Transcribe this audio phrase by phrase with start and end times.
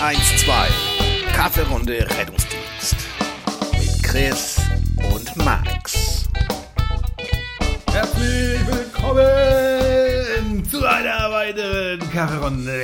[0.00, 1.32] 112.
[1.32, 2.96] Kaffeerunde Rettungsdienst.
[3.72, 4.60] Mit Chris
[5.12, 6.28] und Max.
[7.90, 12.82] Herzlich willkommen zu einer weiteren Kaffeerunde.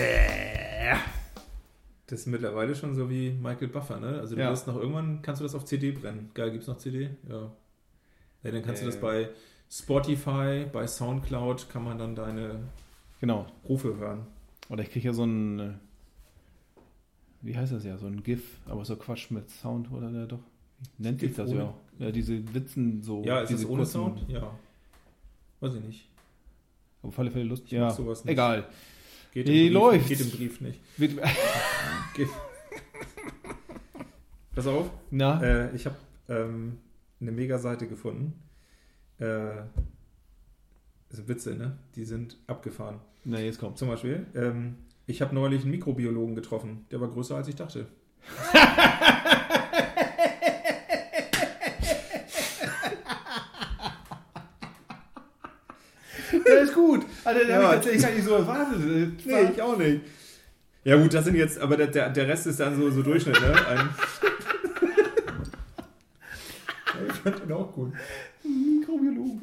[2.06, 4.18] Das ist mittlerweile schon so wie Michael Buffer, ne?
[4.20, 4.50] Also du Ja.
[4.50, 6.30] wirst noch irgendwann, kannst du das auf CD brennen.
[6.34, 7.10] Geil, gibt's noch CD?
[7.28, 7.50] Ja.
[8.42, 9.00] ja dann kannst du das Äh.
[9.00, 9.28] bei
[9.70, 12.60] Spotify, bei Soundcloud, kann man dann deine
[13.20, 13.46] Genau.
[13.68, 14.26] Rufe hören.
[14.70, 15.72] Oder ich kriege ja so ein, äh,
[17.42, 20.40] wie heißt das ja, so ein GIF, aber so Quatsch mit Sound oder der doch.
[20.98, 21.74] Nennt sich das ohne- ja?
[21.98, 23.22] Ja, diese Witzen so.
[23.24, 24.24] Ja, ist diese das ohne kurzen- Sound?
[24.28, 24.58] Ja.
[25.60, 26.08] Weiß ich nicht.
[27.02, 27.64] Auf alle Fälle Lust.
[27.66, 28.32] Ich Ja, sowas nicht.
[28.32, 28.66] egal.
[29.32, 30.08] Geht Wie Brief, läuft's?
[30.08, 30.80] Geht im Brief nicht.
[32.14, 32.28] Geht.
[34.54, 35.96] Pass auf, Na, äh, ich habe
[36.28, 36.78] ähm,
[37.20, 38.34] eine Mega-Seite gefunden.
[39.18, 39.24] Äh,
[41.10, 41.78] also Witze, ne?
[41.94, 43.00] Die sind abgefahren.
[43.24, 43.78] na jetzt kommt's.
[43.78, 44.76] Zum Beispiel, ähm,
[45.12, 46.86] ich habe neulich einen Mikrobiologen getroffen.
[46.90, 47.86] Der war größer, als ich dachte.
[56.44, 57.04] Das ist gut.
[57.24, 57.56] Der Ja.
[57.56, 59.26] hab ich tatsächlich gar nicht so erwartet.
[59.26, 60.00] Nee, ich auch nicht.
[60.84, 63.40] Ja gut, das sind jetzt, aber der, der, der Rest ist dann so, so Durchschnitt,
[63.40, 63.54] ne?
[63.68, 63.88] Ein
[67.08, 67.92] ich fand den auch gut.
[68.42, 69.40] Mikrobiologen.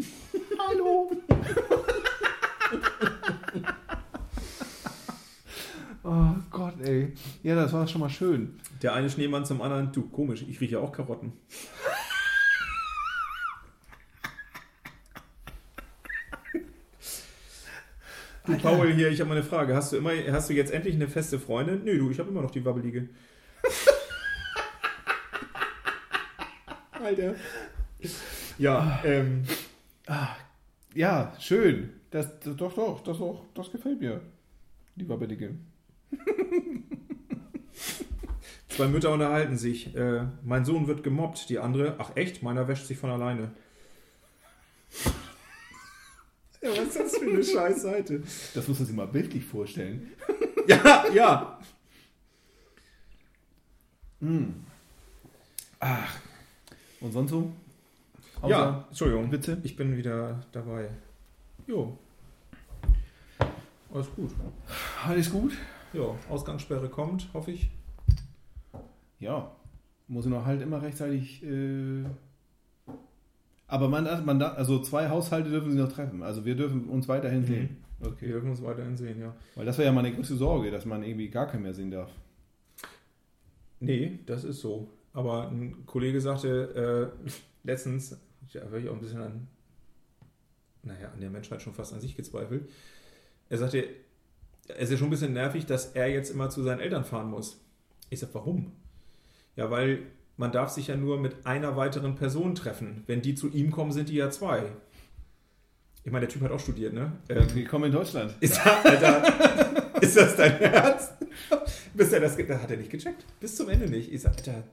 [0.68, 1.12] Hallo.
[6.10, 7.14] oh Gott, ey.
[7.44, 8.60] Ja, das war schon mal schön.
[8.82, 11.34] Der eine Schneemann zum anderen, du, komisch, ich rieche ja auch Karotten.
[18.46, 19.76] Du Paul hier, ich habe mal eine Frage.
[19.76, 21.84] Hast du immer, hast du jetzt endlich eine feste Freundin?
[21.84, 23.10] Nö, du, ich habe immer noch die wabbelige.
[26.92, 27.36] Alter.
[28.58, 29.44] Ja, ähm,
[30.96, 31.92] Ja, schön.
[32.10, 34.22] Das, das, doch, doch, das, doch, das gefällt mir.
[34.96, 35.54] Die Wabbelige.
[38.70, 39.96] Zwei Mütter unterhalten sich.
[39.96, 43.52] Äh, mein Sohn wird gemobbt, die andere, ach echt, meiner wäscht sich von alleine.
[46.62, 48.22] Ja, was ist das für eine scheiß Seite?
[48.54, 50.12] Das muss man sich mal bildlich vorstellen.
[50.68, 51.60] Ja, ja.
[54.20, 54.62] Und
[57.12, 57.52] sonst so?
[58.48, 59.58] ja, Entschuldigung, Witze?
[59.64, 60.90] ich bin wieder dabei.
[61.66, 61.98] Jo.
[63.92, 64.32] Alles gut.
[65.08, 65.54] Alles gut?
[65.94, 67.70] Ja, Ausgangssperre kommt, hoffe ich.
[69.20, 69.56] Ja.
[70.08, 71.44] Muss ich noch halt immer rechtzeitig.
[71.44, 72.04] Äh
[73.68, 76.24] aber man, man da, also zwei Haushalte dürfen sich noch treffen.
[76.24, 77.78] Also wir dürfen uns weiterhin sehen.
[78.00, 78.28] Wir Okay.
[78.28, 79.36] dürfen uns weiterhin sehen, ja.
[79.56, 82.10] Weil das wäre ja meine größte Sorge, dass man irgendwie gar keinen mehr sehen darf.
[83.82, 84.90] Nee, das ist so.
[85.14, 87.30] Aber ein Kollege sagte äh,
[87.64, 88.18] letztens,
[88.52, 89.48] ja, habe ich auch ein bisschen an,
[90.84, 92.70] naja, an der Menschheit schon fast an sich gezweifelt.
[93.50, 93.84] Er sagte,
[94.78, 97.30] es ist ja schon ein bisschen nervig, dass er jetzt immer zu seinen Eltern fahren
[97.30, 97.60] muss.
[98.10, 98.72] Ich sag, warum?
[99.56, 100.04] Ja, weil
[100.38, 103.04] man darf sich ja nur mit einer weiteren Person treffen.
[103.08, 104.64] Wenn die zu ihm kommen, sind die ja zwei.
[106.04, 107.12] Ich meine, der Typ hat auch studiert, ne?
[107.28, 108.34] Ähm, Willkommen in Deutschland.
[108.40, 111.14] ist, da, Alter, ist das dein Herz?
[111.94, 113.26] Bis er das, das hat er nicht gecheckt.
[113.40, 114.12] Bis zum Ende nicht.
[114.14, 114.64] Ich sag, Alter,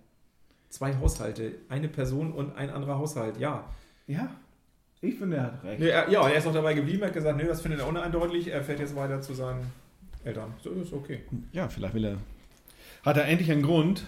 [0.69, 3.69] zwei Haushalte, eine Person und ein anderer Haushalt, ja.
[4.07, 4.29] Ja.
[5.01, 5.81] Ich finde, er hat recht.
[5.81, 7.81] Nee, er, ja, und er ist auch dabei geblieben, er hat gesagt, nee, das findet
[7.81, 9.67] er uneindeutig, er fährt jetzt weiter zu seinen
[10.27, 10.55] Eltern.
[10.63, 11.21] So ist okay.
[11.53, 12.19] Ja, vielleicht will er.
[13.03, 14.05] Hat er endlich einen Grund,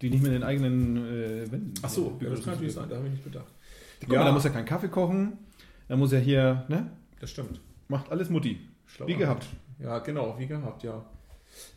[0.00, 1.74] die nicht mit den eigenen äh, Wänden.
[1.82, 3.52] Ach so, ja, das kann natürlich sein, da habe ich nicht bedacht.
[4.00, 5.38] Guck mal, da muss er keinen Kaffee kochen.
[5.88, 6.90] Da muss er hier, ne?
[7.20, 7.60] das stimmt.
[7.88, 8.60] Macht alles Mutti.
[8.86, 9.46] Schlauer Wie gehabt.
[9.78, 11.04] Ja, genau, wie gehabt, ja.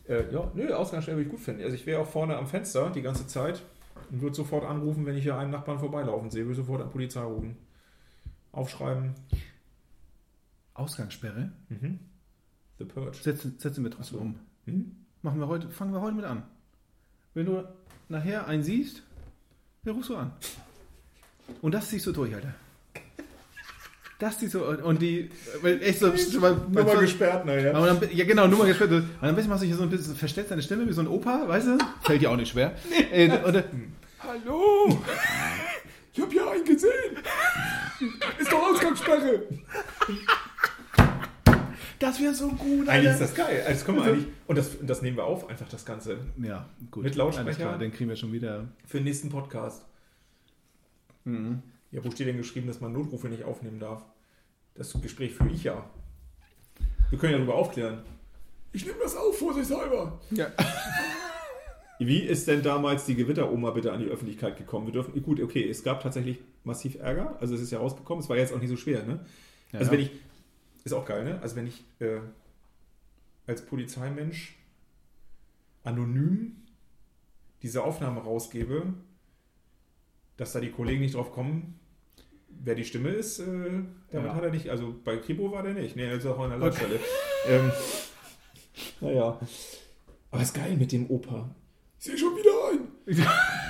[0.08, 1.64] Äh, ja, nö, Ausgangsstelle würde ich gut finden.
[1.64, 3.64] Also ich wäre auch vorne am Fenster die ganze Zeit
[4.12, 7.22] und würde sofort anrufen, wenn ich hier einen Nachbarn vorbeilaufen sehe, würde sofort an Polizei
[7.22, 7.58] rufen.
[8.52, 9.16] Aufschreiben.
[10.74, 11.52] Ausgangssperre.
[11.70, 12.00] Mhm.
[12.84, 13.18] The Purge.
[13.22, 14.36] Setzen, setzen wir trotzdem um.
[14.66, 14.92] Hm?
[15.22, 16.44] Machen wir heute, fangen wir heute mit an.
[17.34, 17.64] Wenn du
[18.10, 19.04] nachher einen siehst,
[19.84, 20.32] dann rufst du an.
[21.62, 22.54] Und das ziehst du durch, Alter.
[24.20, 25.30] Das ziehst du, und die,
[25.62, 27.74] weil echt so, weil, Nummer gesperrt, naja.
[27.74, 28.92] dann, ja genau, Nummer gesperrt.
[28.92, 31.08] Und am besten machst du hier so ein bisschen, verstellst deine Stimme wie so ein
[31.08, 31.78] Opa, weißt du?
[32.04, 32.76] Fällt dir auch nicht schwer.
[33.12, 33.64] Äh, und, dann,
[34.20, 35.02] Hallo!
[36.14, 37.18] Ich habe hier einen gesehen.
[38.38, 39.44] Ist doch Ausgangssperre.
[42.04, 43.62] Das wäre so gut, Eigentlich ist das geil.
[43.62, 46.18] Also das können wir eigentlich, und das, das nehmen wir auf, einfach das Ganze.
[46.36, 47.06] Ja, gut.
[47.06, 47.56] Mit Lautsprecher?
[47.56, 48.68] Klar, dann kriegen wir schon wieder.
[48.86, 49.86] Für den nächsten Podcast.
[51.24, 51.62] Mhm.
[51.92, 54.04] Ja, wo steht denn geschrieben, dass man Notrufe nicht aufnehmen darf?
[54.76, 55.90] Das Gespräch führe ich ja.
[57.10, 58.00] Wir können ja darüber aufklären.
[58.74, 60.20] Ich nehme das auf, vorsichtshalber.
[60.32, 60.48] Ja.
[62.00, 64.88] Wie ist denn damals die Gewitteroma bitte an die Öffentlichkeit gekommen?
[64.88, 67.38] Wir dürfen, gut, okay, es gab tatsächlich massiv Ärger.
[67.40, 68.22] Also es ist ja rausgekommen.
[68.22, 69.26] Es war jetzt auch nicht so schwer, ne?
[69.72, 70.12] also wenn ich,
[70.84, 71.40] ist auch geil, ne?
[71.42, 72.20] Also wenn ich äh,
[73.48, 74.56] als Polizeimensch
[75.84, 76.58] anonym
[77.62, 78.94] diese Aufnahme rausgebe,
[80.38, 81.80] dass da die Kollegen nicht drauf kommen,
[82.50, 83.46] wer die Stimme ist, äh,
[84.12, 84.36] damit Ja.
[84.36, 85.96] hat er nicht, also bei Kribo war der nicht.
[85.96, 87.00] Nee, er ist auch an der Leitstelle.
[87.48, 87.72] ähm,
[89.02, 89.40] naja.
[90.32, 91.50] Aber ist geil mit dem Opa.
[92.00, 92.88] Ich sehe schon wieder ein.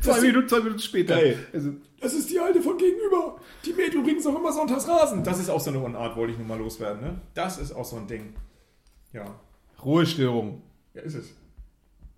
[0.00, 1.14] Zwei Das- Minuten, zwei Minuten später.
[1.16, 1.38] Geil.
[1.52, 3.38] Also, Das ist die alte von gegenüber.
[3.64, 5.22] Die mäht übrigens auch immer sonntags Rasen.
[5.24, 7.00] Das ist auch so eine Unart, wollte ich nur mal loswerden.
[7.02, 7.20] Ne?
[7.34, 8.32] Das ist auch so ein Ding.
[9.12, 9.38] Ja,
[9.84, 10.62] Ruhestörung.
[10.94, 11.34] ja ist es.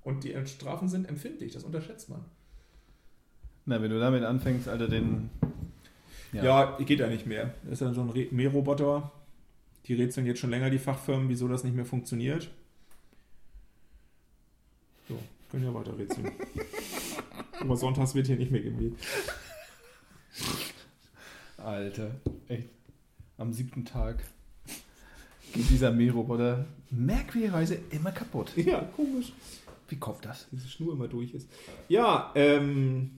[0.04, 2.24] Und die Strafen sind empfindlich, das unterschätzt man.
[3.66, 5.30] Na, wenn du damit anfängst, Alter, den.
[6.32, 7.54] Ja, geht ja nicht mehr.
[7.64, 9.12] Das ist ja so ein Re- Mähroboter.
[9.86, 12.50] Die rätseln jetzt schon länger, die Fachfirmen, wieso das nicht mehr funktioniert.
[15.08, 15.18] So,
[15.50, 16.30] können ja weiter rätseln.
[17.62, 18.94] Aber sonntags wird hier nicht mehr gemäht.
[21.56, 22.10] Alter,
[22.48, 22.68] echt.
[23.38, 24.24] Am siebten Tag
[25.52, 28.52] geht dieser Mähroboter merkwürdigerweise immer kaputt.
[28.56, 29.32] Ja, komisch.
[29.88, 30.48] Wie kauft das?
[30.50, 31.48] diese Schnur immer durch ist.
[31.88, 33.10] Ja, ähm,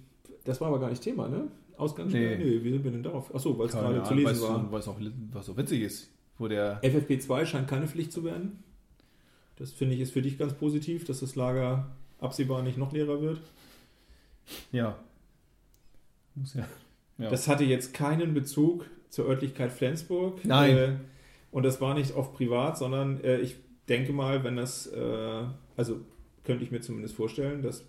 [0.45, 1.49] das war aber gar nicht Thema, ne?
[1.77, 2.37] Ausgangssperre?
[2.37, 2.45] Nee.
[2.45, 2.65] Nee.
[2.65, 3.35] wie sind wir denn darauf?
[3.35, 4.59] Achso, weil es gerade zu lesen war.
[4.59, 4.97] du, was auch
[5.33, 6.83] was so witzig ist, wo der.
[6.83, 8.63] FFP2 scheint keine Pflicht zu werden.
[9.57, 11.91] Das finde ich ist für dich ganz positiv, dass das Lager
[12.21, 13.41] absehbar nicht noch leerer wird.
[14.73, 14.99] Ja.
[16.35, 16.67] Muss ja.
[17.19, 17.31] ja.
[17.31, 20.45] Das hatte jetzt keinen Bezug zur Örtlichkeit Flensburg.
[20.45, 20.77] Nein.
[20.77, 20.97] Äh,
[21.51, 23.57] und das war nicht auf privat, sondern äh, ich
[23.89, 25.45] denke mal, wenn das, äh,
[25.77, 26.01] also
[26.43, 27.85] könnte ich mir zumindest vorstellen, dass,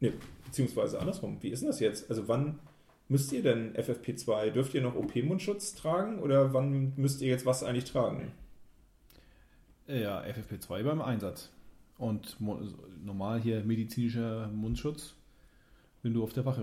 [0.00, 0.12] ne,
[0.44, 2.10] beziehungsweise andersrum, wie ist denn das jetzt?
[2.10, 2.58] Also wann
[3.08, 7.62] müsst ihr denn FFP2, dürft ihr noch OP-Mundschutz tragen oder wann müsst ihr jetzt was
[7.62, 8.32] eigentlich tragen?
[9.86, 11.50] ja, FFP2 beim Einsatz.
[11.98, 12.38] Und
[13.04, 15.14] normal hier medizinischer Mundschutz,
[16.04, 16.62] wenn du auf der Wache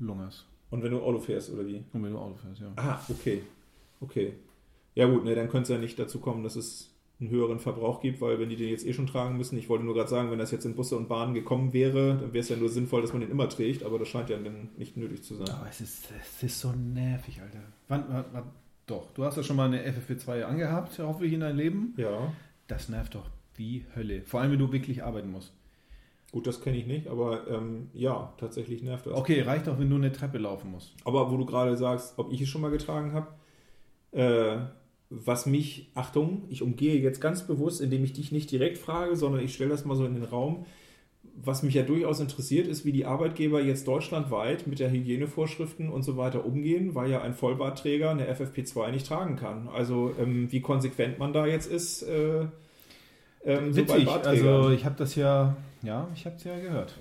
[0.00, 0.46] rumlungerst.
[0.70, 1.84] Und wenn du Auto fährst oder wie?
[1.92, 2.72] Und wenn du Auto fährst, ja.
[2.76, 3.42] Ah, okay.
[4.00, 4.32] Okay.
[4.94, 8.00] Ja gut, ne, dann könnte es ja nicht dazu kommen, dass es einen höheren Verbrauch
[8.00, 10.30] gibt, weil wenn die den jetzt eh schon tragen müssen, ich wollte nur gerade sagen,
[10.30, 13.02] wenn das jetzt in Busse und Bahnen gekommen wäre, dann wäre es ja nur sinnvoll,
[13.02, 15.48] dass man den immer trägt, aber das scheint ja dann nicht nötig zu sein.
[15.50, 17.60] Aber es ist, es ist so nervig, Alter.
[17.88, 18.44] Wann, wann, wann,
[18.86, 21.94] doch, du hast ja schon mal eine FFP2 angehabt, hoffentlich in deinem Leben.
[21.96, 22.32] Ja,
[22.66, 24.22] Das nervt doch wie Hölle.
[24.22, 25.52] Vor allem, wenn du wirklich arbeiten musst.
[26.32, 29.12] Gut, das kenne ich nicht, aber ähm, ja, tatsächlich nervt das.
[29.12, 30.94] Okay, reicht auch, wenn du eine Treppe laufen musst.
[31.04, 33.28] Aber wo du gerade sagst, ob ich es schon mal getragen habe,
[34.12, 34.56] äh,
[35.10, 39.44] was mich, Achtung, ich umgehe jetzt ganz bewusst, indem ich dich nicht direkt frage, sondern
[39.44, 40.64] ich stelle das mal so in den Raum.
[41.34, 46.02] Was mich ja durchaus interessiert, ist, wie die Arbeitgeber jetzt deutschlandweit mit der Hygienevorschriften und
[46.02, 49.68] so weiter umgehen, weil ja ein Vollbartträger eine FFP2 nicht tragen kann.
[49.68, 52.02] Also ähm, wie konsequent man da jetzt ist.
[52.02, 52.46] Äh,
[53.44, 54.46] ähm, so Witzig, Bartträgern.
[54.48, 56.94] also ich habe das ja, ja, ich habe es ja gehört.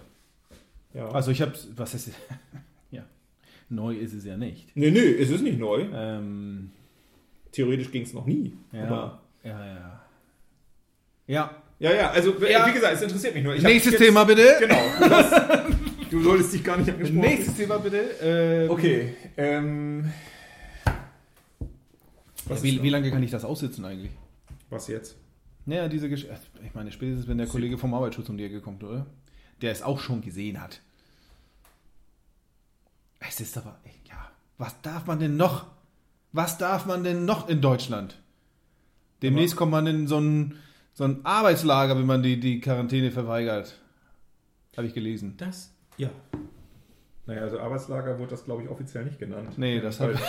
[0.93, 1.07] ja.
[1.09, 2.09] Also ich habe, was ist,
[2.91, 3.03] ja,
[3.69, 4.75] neu ist es ja nicht.
[4.75, 5.85] nee, nee, es ist nicht neu.
[5.93, 6.71] Ähm,
[7.51, 8.53] Theoretisch ging es noch nie.
[8.71, 10.01] ja, Aber ja, ja.
[11.27, 12.67] Ja, Ja, ja, also Ja.
[12.67, 13.55] wie gesagt, es interessiert mich nur.
[13.55, 14.55] Ich nächstes jetzt- Thema bitte.
[14.59, 14.81] Genau.
[14.99, 17.21] Du, du solltest dich gar nicht angesprochen.
[17.21, 17.97] Nächstes Thema bitte.
[18.21, 19.13] Ähm, Okay.
[19.37, 20.11] Ähm,
[22.45, 24.11] was, wie, wie lange kann ich das aussitzen eigentlich?
[24.69, 25.17] was jetzt?
[25.65, 26.35] Naja, diese Geschichte.
[26.65, 29.05] Ich meine, spätestens wenn der Kollege vom Arbeitsschutz um die Ecke kommt, oder?
[29.61, 30.81] Der es auch schon gesehen hat.
[33.19, 33.79] Es ist aber,
[34.09, 35.65] ja, was darf man denn noch?
[36.31, 38.17] Was darf man denn noch in Deutschland?
[39.21, 40.55] Demnächst kommt man in so ein,
[40.93, 43.77] so ein Arbeitslager, wenn man die, die Quarantäne verweigert.
[44.75, 45.35] Habe ich gelesen.
[45.37, 45.71] Das?
[45.97, 46.09] Ja.
[47.27, 49.57] Naja, also Arbeitslager wurde das, glaube ich, offiziell nicht genannt.
[49.57, 50.19] Nee, das hat- mit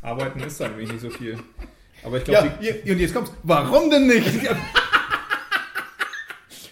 [0.00, 1.38] Arbeiten ist da nämlich nicht so viel.
[2.02, 3.32] Aber ich glaube, Ja, und jetzt kommt's.
[3.42, 4.26] Warum denn nicht?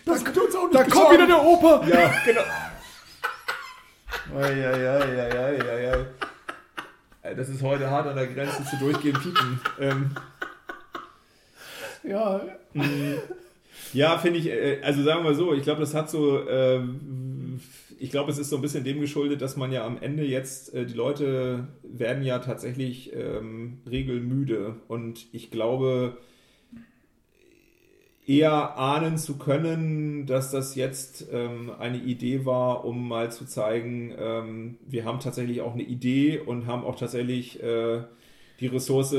[0.04, 1.85] das kann uns auch Da kommt wieder der Opa.
[1.87, 2.42] Ja, genau.
[4.37, 6.06] Eieieiei.
[7.23, 9.61] Äh, Das ist heute hart an der Grenze zu durchgehen, piepen.
[9.80, 10.11] Ähm,
[12.02, 12.40] Ja,
[13.92, 17.00] Ja, finde ich, äh, also sagen wir so, ich glaube, das hat so, ähm,
[17.99, 20.75] ich glaube, es ist so ein bisschen dem geschuldet, dass man ja am Ende jetzt,
[20.75, 26.17] äh, die Leute werden ja tatsächlich ähm, regelmüde und ich glaube,
[28.26, 34.14] eher ahnen zu können, dass das jetzt ähm, eine Idee war, um mal zu zeigen,
[34.19, 38.02] ähm, wir haben tatsächlich auch eine Idee und haben auch tatsächlich äh,
[38.61, 39.14] die Ressource,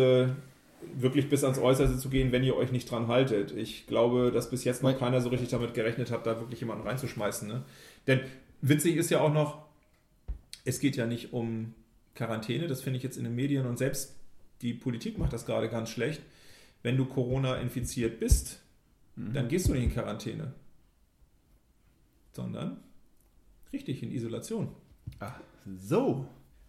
[0.96, 3.52] wirklich bis ans Äußerste zu gehen, wenn ihr euch nicht dran haltet.
[3.52, 6.88] Ich glaube, dass bis jetzt noch keiner so richtig damit gerechnet hat, da wirklich jemanden
[6.88, 7.48] reinzuschmeißen.
[7.48, 7.64] Ne?
[8.08, 8.22] Denn
[8.62, 9.66] witzig ist ja auch noch,
[10.66, 11.74] es geht ja nicht um
[12.16, 14.16] Quarantäne, das finde ich jetzt in den Medien und selbst
[14.62, 16.22] die Politik macht das gerade ganz schlecht.
[16.84, 18.62] Wenn du Corona infiziert bist,
[19.16, 20.54] dann gehst du nicht in Quarantäne,
[22.32, 22.78] sondern
[23.74, 24.70] richtig in Isolation.
[25.20, 25.40] Ach,
[25.78, 26.26] so.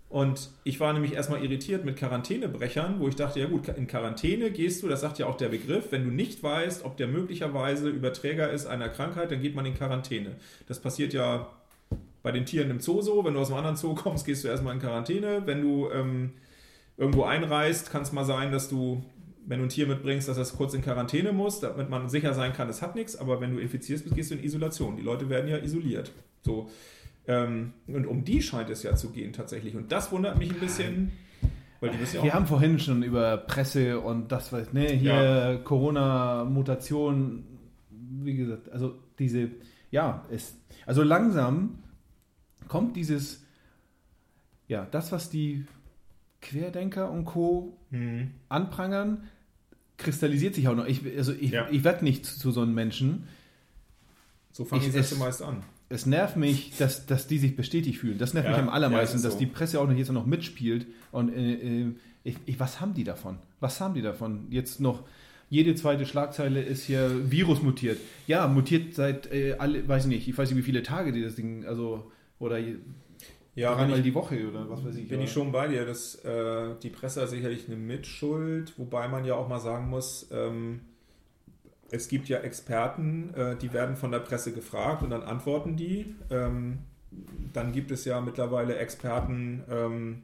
[0.09, 4.51] Und ich war nämlich erstmal irritiert mit Quarantänebrechern, wo ich dachte, ja gut, in Quarantäne
[4.51, 7.89] gehst du, das sagt ja auch der Begriff, wenn du nicht weißt, ob der möglicherweise
[7.89, 10.35] Überträger ist einer Krankheit, dann geht man in Quarantäne.
[10.67, 11.49] Das passiert ja
[12.23, 14.49] bei den Tieren im Zoo so, wenn du aus einem anderen Zoo kommst, gehst du
[14.49, 15.43] erstmal in Quarantäne.
[15.47, 16.33] Wenn du ähm,
[16.97, 19.03] irgendwo einreist, kann es mal sein, dass du,
[19.47, 22.53] wenn du ein Tier mitbringst, dass das kurz in Quarantäne muss, damit man sicher sein
[22.53, 24.97] kann, es hat nichts, aber wenn du infiziert bist, gehst du in Isolation.
[24.97, 26.13] Die Leute werden ja isoliert.
[26.43, 26.69] So.
[27.27, 29.75] Ähm, und um die scheint es ja zu gehen tatsächlich.
[29.77, 31.13] Und das wundert mich ein bisschen.
[31.81, 34.89] Weil die müssen ja Wir auch, haben vorhin schon über Presse und das, was, ne,
[34.89, 35.57] hier Ja.
[35.57, 37.45] Corona-Mutation,
[37.91, 39.49] wie gesagt, also diese,
[39.91, 41.79] ja, es, also langsam
[42.71, 43.43] kommt dieses,
[44.69, 45.65] ja, das, was die
[46.41, 47.77] Querdenker und Co.
[47.91, 48.31] Hm.
[48.49, 49.25] anprangern,
[49.97, 50.87] kristallisiert sich auch noch.
[50.87, 51.67] Ich, also ich, Ja.
[51.71, 53.25] ich werde nicht zu so einem Menschen.
[54.53, 55.63] so fangen Ich- die Sätze meist an.
[55.89, 58.19] Es nervt mich, dass, dass die sich bestätigt fühlen.
[58.19, 59.39] Das nervt Ja, mich am allermeisten, ja, ist dass so.
[59.41, 60.87] die Presse auch noch jetzt noch mitspielt.
[61.13, 61.93] Und äh, äh,
[62.25, 63.39] ich, ich, was haben die davon?
[63.59, 64.47] Was haben die davon?
[64.51, 65.03] Jetzt noch
[65.51, 67.99] jede zweite Schlagzeile ist hier Virus mutiert.
[68.29, 71.23] Ja, mutiert seit äh, alle, weiß ich nicht, ich weiß nicht, wie viele Tage die
[71.23, 72.11] das Ding, also
[72.41, 72.59] oder
[73.55, 75.09] Ja, ich, die Woche oder was weiß ich.
[75.09, 75.85] bin aber- ich schon bei dir.
[75.87, 80.81] dass äh, die Presse sicherlich eine Mitschuld, wobei man ja auch mal sagen muss, ähm,
[81.93, 86.15] es gibt ja Experten, äh, die werden von der Presse gefragt und dann antworten die.
[86.31, 86.79] Ähm,
[87.53, 90.23] dann gibt es ja mittlerweile Experten, ähm,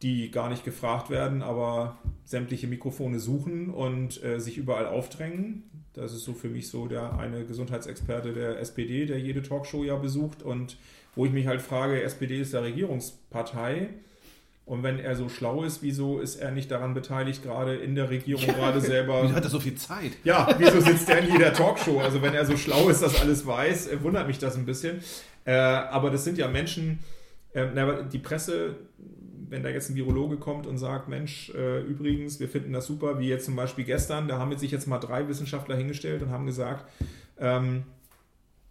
[0.00, 5.64] die gar nicht gefragt werden, aber sämtliche Mikrofone suchen und äh, sich überall aufdrängen.
[5.92, 9.96] Das ist so für mich so der eine Gesundheitsexperte der SPD, der jede Talkshow ja
[9.96, 10.78] besucht und
[11.14, 13.88] wo ich mich halt frage, SPD ist ja Regierungspartei.
[14.64, 18.10] Und wenn er so schlau ist, wieso ist er nicht daran beteiligt, gerade in der
[18.10, 20.12] Regierung gerade selber Wieso hat er so viel Zeit?
[20.22, 21.98] ja, wieso sitzt der in jeder Talkshow?
[21.98, 25.02] Also wenn er so schlau ist, das alles weiß, äh, wundert mich das ein bisschen.
[25.44, 27.00] Äh, aber das sind ja Menschen,
[27.54, 28.76] äh, na, die Presse,
[29.48, 33.18] wenn da jetzt ein Virologe kommt und sagt, Mensch, äh, übrigens, wir finden das super,
[33.18, 36.30] wie jetzt zum Beispiel gestern, da haben jetzt sich jetzt mal drei Wissenschaftler hingestellt und
[36.30, 36.88] haben gesagt,
[37.38, 37.82] ähm,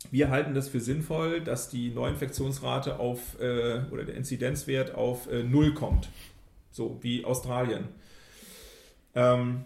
[0.10, 5.44] wir halten das für sinnvoll, dass die Neuinfektionsrate auf äh, oder der Inzidenzwert auf äh,
[5.44, 6.10] null kommt.
[6.72, 7.90] So wie Australien.
[9.14, 9.66] Ähm,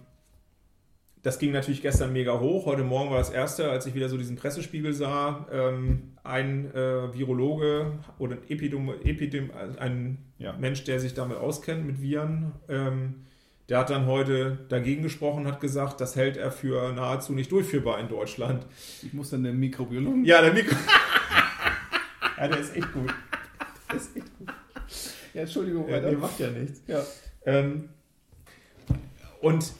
[1.26, 2.68] das ging natürlich gestern mega hoch.
[2.68, 5.48] Heute Morgen war das erste, als ich wieder so diesen Pressespiegel sah.
[5.52, 9.50] Ähm, ein äh, Virologe oder ein, Epidem, Epidem,
[9.80, 10.54] ein Ja.
[10.54, 13.26] Mensch, der sich damit auskennt, mit Viren, ähm,
[13.70, 18.00] der hat dann heute dagegen gesprochen, hat gesagt, das hält er für nahezu nicht durchführbar
[18.00, 18.66] in Deutschland.
[19.02, 20.24] Ich muss dann den Mikrobiologen.
[20.26, 20.76] Ja, der Mikro.
[22.38, 23.14] ja, der ist echt gut.
[23.90, 24.50] Der ist echt gut.
[25.34, 26.82] Ja, Entschuldigung, Ja, der macht ja nichts.
[26.88, 27.04] Ja.
[27.46, 27.90] Ähm,
[29.46, 29.74] und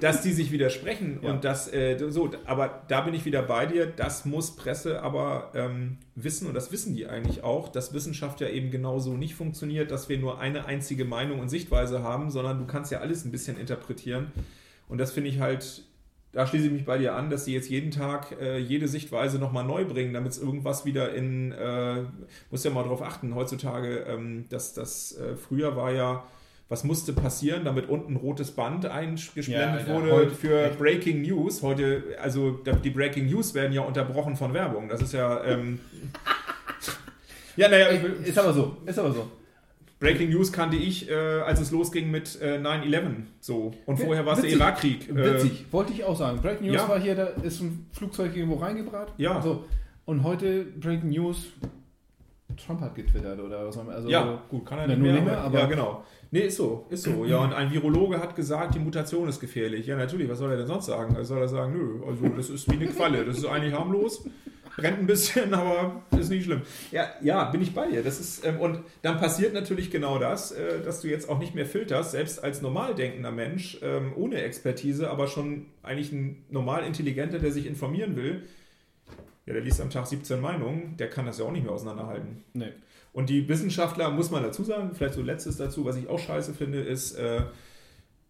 [0.00, 1.30] dass die sich widersprechen Ja.
[1.30, 5.50] und das äh, so, aber da bin ich wieder bei dir, das muss Presse aber
[5.54, 9.90] ähm, wissen und das wissen die eigentlich auch, dass Wissenschaft ja eben genauso nicht funktioniert,
[9.90, 13.32] dass wir nur eine einzige Meinung und Sichtweise haben, sondern du kannst ja alles ein
[13.32, 14.30] bisschen interpretieren.
[14.88, 15.82] Und das finde ich halt,
[16.32, 19.38] da schließe ich mich bei dir an, dass sie jetzt jeden Tag äh, jede Sichtweise
[19.38, 22.04] nochmal neu bringen, damit es irgendwas wieder in, äh,
[22.50, 26.24] muss ja mal darauf achten, heutzutage, ähm, dass das äh, früher war ja,
[26.68, 30.78] was musste passieren, damit unten ein rotes Band eingeblendet Ja, wurde heute- für echt.
[30.78, 31.62] Breaking News.
[31.62, 34.88] Heute, also die Breaking News werden ja unterbrochen von Werbung.
[34.88, 35.42] Das ist ja.
[35.44, 35.80] Ähm,
[37.56, 39.30] ja, naja, Ist aber so, ist aber so.
[40.00, 43.24] Breaking News kannte ich, äh, als es losging mit äh, 9-11.
[43.40, 43.74] So.
[43.84, 44.50] Und vorher war es der.
[44.50, 45.08] Irakkrieg.
[45.08, 46.40] Äh, Witzig, wollte ich auch sagen.
[46.40, 46.88] Breaking News ja.
[46.88, 49.10] war hier, da ist ein Flugzeug irgendwo reingebrannt.
[49.16, 49.42] Ja.
[49.42, 49.64] So.
[50.04, 51.48] Und heute Breaking News,
[52.66, 53.92] Trump hat getwittert oder was immer.
[53.92, 55.22] Also, Ja, gut, kann er nicht nur mehr.
[55.22, 56.04] mehr, aber- ja, genau.
[56.30, 57.24] Nee, ist so, ist so.
[57.24, 59.86] Ja, und ein Virologe hat gesagt, die Mutation ist gefährlich.
[59.86, 61.16] Ja, natürlich, was soll er denn sonst sagen?
[61.16, 64.24] Also soll er sagen, nö, also das ist wie eine Qualle, das ist eigentlich harmlos,
[64.76, 66.60] brennt ein bisschen, aber ist nicht schlimm.
[66.92, 68.02] Ja, ja, bin ich bei dir.
[68.02, 71.54] Das ist, ähm, und dann passiert natürlich genau das, äh, dass du jetzt auch nicht
[71.54, 76.84] mehr filterst, selbst als normal denkender Mensch, ähm, ohne Expertise, aber schon eigentlich ein normal
[76.84, 78.42] intelligenter, der sich informieren will.
[79.48, 82.44] Ja, der liest am Tag 17 Meinungen, der kann das ja auch nicht mehr auseinanderhalten.
[82.52, 82.72] Nee.
[83.14, 86.52] Und die Wissenschaftler, muss man dazu sagen, vielleicht so letztes dazu, was ich auch scheiße
[86.52, 87.44] finde, ist, äh,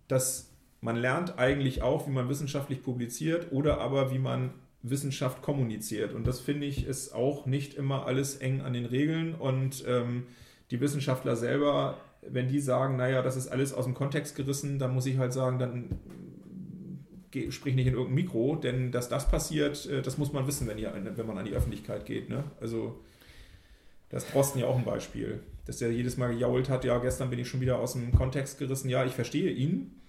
[0.06, 4.50] dass man lernt eigentlich auch, wie man wissenschaftlich publiziert oder aber wie man
[4.84, 6.14] Wissenschaft kommuniziert.
[6.14, 9.34] Und das finde ich ist auch nicht immer alles eng an den Regeln.
[9.34, 10.28] Und ähm,
[10.70, 14.94] die Wissenschaftler selber, wenn die sagen, naja, das ist alles aus dem Kontext gerissen, dann
[14.94, 15.98] muss ich halt sagen, dann
[17.50, 20.78] sprich nicht in irgendein Mikro, denn dass das passiert, äh, das muss man wissen, wenn,
[20.78, 22.28] ihr, wenn man an die Öffentlichkeit geht.
[22.28, 22.44] Ne?
[22.61, 23.00] Also
[24.08, 27.30] das ist Drosten ja auch ein Beispiel, dass der jedes Mal gejault hat, ja, gestern
[27.30, 30.00] bin ich schon wieder aus dem Kontext gerissen, ja, ich verstehe ihn,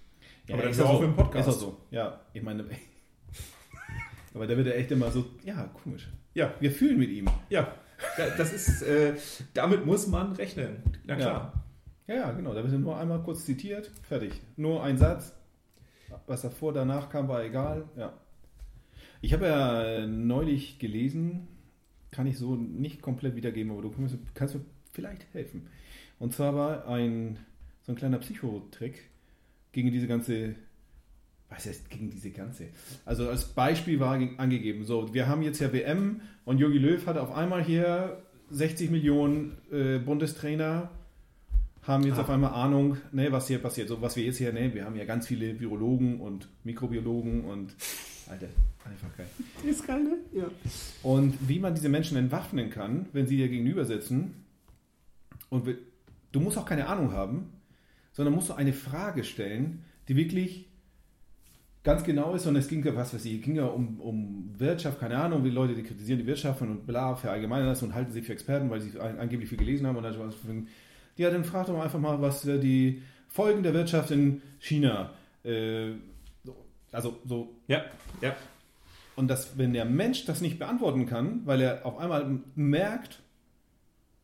[0.50, 1.04] aber dann ist er auf so.
[1.04, 1.48] im Podcast.
[1.48, 1.76] Ist er so.
[1.90, 2.64] Ja, ich meine.
[4.34, 6.08] aber da wird er echt immer so, ja, komisch.
[6.34, 7.26] Ja, Wir fühlen mit ihm.
[7.50, 7.74] ja,
[8.16, 9.14] da- das ist, äh,
[9.52, 11.64] damit muss man rechnen, na klar.
[12.06, 12.54] Ja, ja, genau.
[12.54, 14.32] Da wird nur einmal kurz zitiert, fertig.
[14.56, 15.32] Nur ein Satz.
[16.30, 17.88] Was davor, danach kam, war egal.
[17.96, 18.12] Ja.
[19.20, 21.48] Ich habe ja neulich gelesen,
[22.12, 24.60] kann ich so nicht komplett wiedergeben, aber du kannst, kannst mir
[24.92, 25.66] vielleicht helfen.
[26.20, 27.36] Und zwar war ein
[27.82, 29.10] so ein kleiner Psychotrick
[29.72, 30.54] gegen diese ganze
[31.48, 32.68] was heißt gegen diese ganze?
[33.04, 37.18] Also als Beispiel war angegeben, so, wir haben jetzt ja WM und Jogi Löw hat
[37.18, 40.92] auf einmal hier 60 Millionen äh, Bundestrainer,
[41.90, 42.22] haben jetzt ah.
[42.22, 43.88] auf einmal Ahnung, ne, was hier passiert.
[43.88, 47.74] So, was wir jetzt hier, ne, wir haben ja ganz viele Virologen und Mikrobiologen und,
[48.28, 48.46] Alter,
[48.84, 49.26] einfach geil.
[49.68, 50.16] Ist geil, ne?
[50.32, 50.44] Ja.
[51.02, 54.44] Und wie man diese Menschen entwaffnen kann, wenn sie dir gegenüber sitzen
[55.48, 55.68] und
[56.32, 57.52] du musst auch keine Ahnung haben,
[58.12, 60.70] sondern musst du eine Frage stellen, die wirklich
[61.82, 65.00] ganz genau ist und es ging ja, was weiß ich, ging ja um, um Wirtschaft,
[65.00, 68.26] keine Ahnung, wie Leute, die kritisieren die Wirtschaft und bla, verallgemeinern das und halten sich
[68.26, 70.34] für Experten, weil sie angeblich viel gelesen haben und dann was
[71.20, 75.12] ja, dann frag doch mal einfach mal, was die Folgen der Wirtschaft in China,
[75.44, 75.90] äh,
[76.92, 77.54] also so.
[77.68, 77.84] Ja,
[78.22, 78.34] ja.
[79.16, 83.20] Und dass, wenn der Mensch das nicht beantworten kann, weil er auf einmal merkt,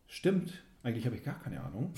[0.09, 1.93] stimmt, eigentlich habe ich gar keine Ahnung,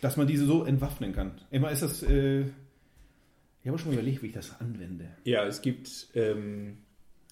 [0.00, 1.32] dass man diese so entwaffnen kann.
[1.50, 5.08] Immer ist das, äh, ich habe schon überlegt, wie ich das anwende.
[5.24, 6.78] Ja, es gibt, ähm,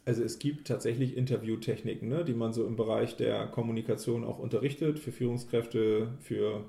[0.04, 4.98] also es gibt tatsächlich Interviewtechniken, ne, die man so im Bereich der Kommunikation auch unterrichtet,
[4.98, 6.64] für Führungskräfte, für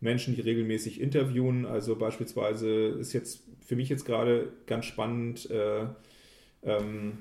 [0.00, 1.66] Menschen, die regelmäßig interviewen.
[1.66, 5.86] Also beispielsweise ist jetzt für mich jetzt gerade ganz spannend, äh,
[6.62, 7.18] ähm,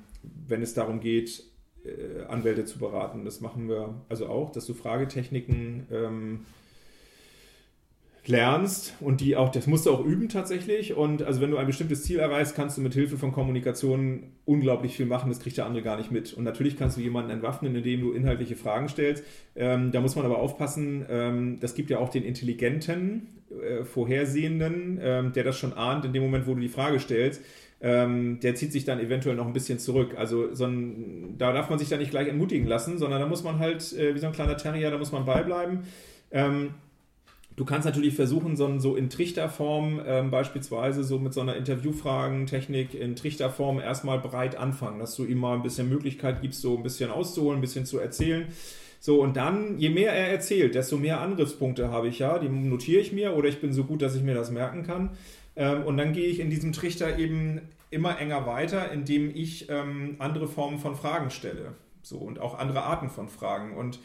[0.48, 1.44] wenn es darum geht,
[1.84, 3.26] äh, Anwälte zu beraten.
[3.26, 6.46] Das machen wir also auch, dass du Fragetechniken ähm,
[8.28, 10.96] lernst und die auch, das musst du auch üben tatsächlich.
[10.96, 14.96] Und also wenn du ein bestimmtes Ziel erreichst, kannst du mit Hilfe von Kommunikation unglaublich
[14.96, 15.30] viel machen.
[15.30, 16.34] Das kriegt der andere gar nicht mit.
[16.34, 19.24] Und natürlich kannst du jemanden entwaffnen, indem du inhaltliche Fragen stellst.
[19.56, 21.06] Ähm, da muss man aber aufpassen.
[21.10, 26.14] Ähm, das gibt ja auch den intelligenten, äh, vorhersehenden, ähm, der das schon ahnt in
[26.14, 27.42] dem Moment, wo du die Frage stellst.
[27.80, 30.16] Ähm, der zieht sich dann eventuell noch ein bisschen zurück.
[30.18, 33.44] Also so ein, da darf man sich dann nicht gleich entmutigen lassen, sondern da muss
[33.44, 35.82] man halt, äh, wie so ein kleiner Terrier, da muss man beibleiben.
[36.32, 36.72] Ähm,
[37.58, 42.94] Du kannst natürlich versuchen, so, so in Trichterform ähm, beispielsweise so mit so einer Interviewfragentechnik
[42.94, 46.84] in Trichterform erstmal breit anfangen, dass du ihm mal ein bisschen Möglichkeit gibst, so ein
[46.84, 48.48] bisschen auszuholen, ein bisschen zu erzählen.
[49.00, 53.02] So, und dann, je mehr er erzählt, desto mehr Angriffspunkte habe ich ja, die notiere
[53.02, 55.18] ich mir oder ich bin so gut, dass ich mir das merken kann.
[55.56, 60.18] Ähm, und dann gehe ich in diesem Trichter eben immer enger weiter, indem ich ähm,
[60.20, 61.74] andere Formen von Fragen stelle.
[62.04, 63.76] So, und auch andere Arten von Fragen.
[63.76, 63.98] Und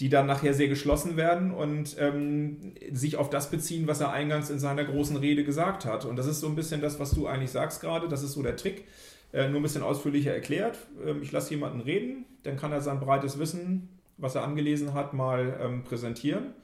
[0.00, 4.48] die dann nachher sehr geschlossen werden und ähm, sich auf das beziehen, was er eingangs
[4.48, 6.06] in seiner großen Rede gesagt hat.
[6.06, 8.08] Und das ist so ein bisschen das, was du eigentlich sagst gerade.
[8.08, 8.84] Das ist so der Trick.
[9.32, 10.78] Äh, nur ein bisschen ausführlicher erklärt.
[11.06, 15.12] Ähm, ich lasse jemanden reden, dann kann er sein breites Wissen, was er angelesen hat,
[15.12, 16.54] mal ähm, präsentieren.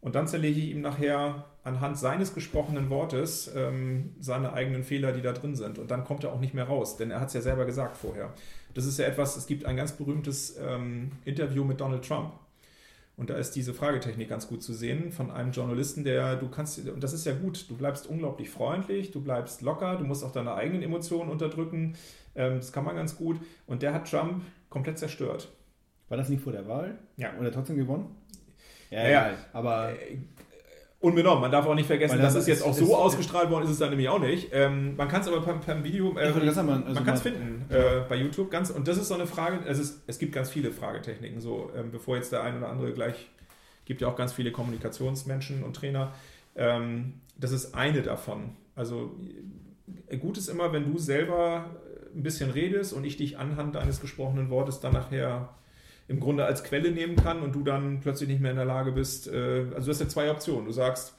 [0.00, 5.22] Und dann zerlege ich ihm nachher anhand seines gesprochenen Wortes ähm, seine eigenen Fehler, die
[5.22, 5.78] da drin sind.
[5.78, 7.96] Und dann kommt er auch nicht mehr raus, denn er hat es ja selber gesagt
[7.96, 8.34] vorher.
[8.74, 12.32] Das ist ja etwas, es gibt ein ganz berühmtes ähm, Interview mit Donald Trump
[13.16, 16.78] und da ist diese Fragetechnik ganz gut zu sehen von einem Journalisten, der du kannst,
[16.88, 20.32] und das ist ja gut, du bleibst unglaublich freundlich, du bleibst locker, du musst auch
[20.32, 21.94] deine eigenen Emotionen unterdrücken.
[22.34, 23.38] Ähm, das kann man ganz gut.
[23.66, 25.48] Und der hat Trump komplett zerstört.
[26.08, 26.98] War das nicht vor der Wahl?
[27.16, 27.32] Ja.
[27.38, 28.16] Und er trotzdem gewonnen?
[28.90, 29.92] Ja, ja, aber
[31.04, 31.40] äh, Unbenommen.
[31.40, 33.70] Man darf auch nicht vergessen, das, das ist jetzt auch so ist, ausgestrahlt worden, ist
[33.70, 34.48] es dann nämlich auch nicht.
[34.52, 37.66] Ähm, man kann es aber per, per Video, äh, man, also man kann es finden
[37.70, 38.50] äh, bei YouTube.
[38.50, 41.70] Ganz, und das ist so eine Frage, es, ist, es gibt ganz viele Fragetechniken, so
[41.76, 43.28] ähm, bevor jetzt der ein oder andere gleich,
[43.84, 46.12] gibt ja auch ganz viele Kommunikationsmenschen und Trainer.
[46.56, 48.56] Ähm, das ist eine davon.
[48.74, 49.14] Also
[50.08, 51.70] äh, gut ist immer, wenn du selber
[52.14, 55.50] ein bisschen redest und ich dich anhand deines gesprochenen Wortes dann nachher
[56.06, 58.92] im Grunde als Quelle nehmen kann und du dann plötzlich nicht mehr in der Lage
[58.92, 59.26] bist.
[59.26, 60.66] Äh, also du hast ja zwei Optionen.
[60.66, 61.14] Du sagst,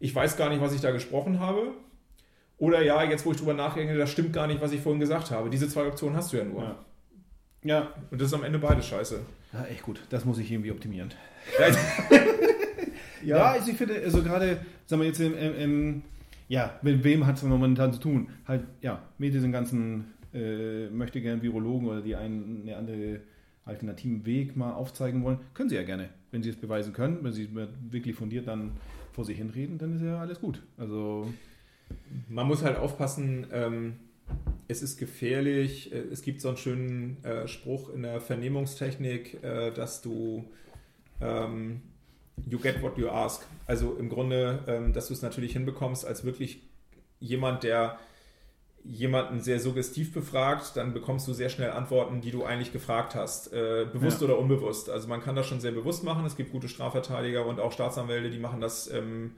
[0.00, 1.72] ich weiß gar nicht, was ich da gesprochen habe.
[2.58, 5.30] Oder ja, jetzt wo ich drüber nachdenke, das stimmt gar nicht, was ich vorhin gesagt
[5.30, 5.50] habe.
[5.50, 6.62] Diese zwei Optionen hast du ja nur.
[6.62, 6.76] Ja.
[7.64, 7.94] ja.
[8.10, 9.20] Und das ist am Ende beides scheiße.
[9.52, 10.00] Ja, echt gut.
[10.10, 11.12] Das muss ich irgendwie optimieren.
[11.58, 11.76] ja,
[13.36, 16.02] ja also ich finde, also gerade, sagen wir jetzt im, im, im
[16.48, 18.28] ja, mit wem hat es momentan zu tun?
[18.46, 23.20] Halt, ja, mit diesen ganzen äh, möchte gern Virologen oder die einen, eine andere
[23.66, 26.08] alternativen Weg mal aufzeigen wollen, können Sie ja gerne.
[26.30, 27.50] Wenn Sie es beweisen können, wenn Sie
[27.90, 28.72] wirklich fundiert dann
[29.12, 30.62] vor sich hinreden, dann ist ja alles gut.
[30.78, 31.32] Also
[32.28, 33.96] man muss halt aufpassen, ähm,
[34.68, 35.92] es ist gefährlich.
[35.92, 40.44] Äh, es gibt so einen schönen äh, Spruch in der Vernehmungstechnik, äh, dass du
[41.20, 41.82] ähm,
[42.48, 43.46] you get what you ask.
[43.66, 46.62] Also im Grunde, ähm, dass du es natürlich hinbekommst, als wirklich
[47.20, 47.98] jemand, der
[48.88, 53.52] jemanden sehr suggestiv befragt, dann bekommst du sehr schnell Antworten, die du eigentlich gefragt hast,
[53.52, 54.26] äh, bewusst Ja.
[54.28, 54.88] oder unbewusst.
[54.90, 56.24] Also man kann das schon sehr bewusst machen.
[56.24, 59.32] Es gibt gute Strafverteidiger und auch Staatsanwälte, die machen das ähm,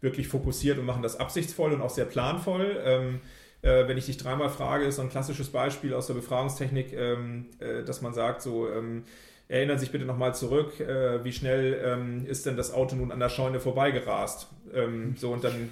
[0.00, 2.78] wirklich fokussiert und machen das absichtsvoll und auch sehr planvoll.
[2.84, 3.20] Ähm,
[3.62, 7.46] äh, wenn ich dich dreimal frage, ist so ein klassisches Beispiel aus der Befragungstechnik, ähm,
[7.60, 9.04] äh, dass man sagt, so ähm,
[9.48, 13.20] erinnern sich bitte nochmal zurück, äh, wie schnell ähm, ist denn das Auto nun an
[13.20, 14.48] der Scheune vorbeigerast?
[14.74, 15.70] Ähm, so und dann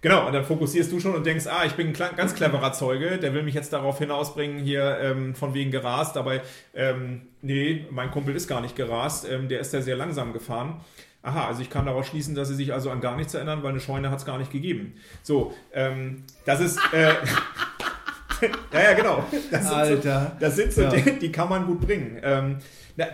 [0.00, 3.18] Genau, und dann fokussierst du schon und denkst, ah, ich bin ein ganz cleverer Zeuge,
[3.18, 6.40] der will mich jetzt darauf hinausbringen, hier ähm, von wegen gerast, dabei,
[6.74, 10.80] ähm, nee, mein Kumpel ist gar nicht gerast, ähm, der ist ja sehr langsam gefahren.
[11.22, 13.70] Aha, also ich kann daraus schließen, dass sie sich also an gar nichts erinnern, weil
[13.70, 14.94] eine Scheune hat es gar nicht gegeben.
[15.24, 17.08] So, ähm, das ist, äh,
[18.72, 19.24] ja, ja, genau.
[19.50, 20.36] Das sind so, Alter.
[20.38, 20.90] das sind so Ja.
[20.90, 22.20] die, die kann man gut bringen.
[22.22, 22.58] Ähm,
[22.96, 23.06] na,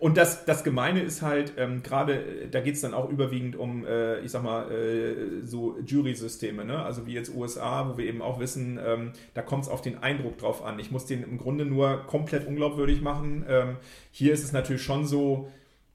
[0.00, 3.54] und das, das Gemeine ist halt, ähm, gerade, äh, da geht es dann auch überwiegend
[3.54, 6.82] um, äh, ich sag mal, äh, so Jury-Systeme, ne?
[6.82, 10.02] also wie jetzt USA, wo wir eben auch wissen, ähm, da kommt es auf den
[10.02, 10.78] Eindruck drauf an.
[10.78, 13.44] Ich muss den im Grunde nur komplett unglaubwürdig machen.
[13.46, 13.76] Ähm,
[14.10, 15.50] hier ist es natürlich schon so,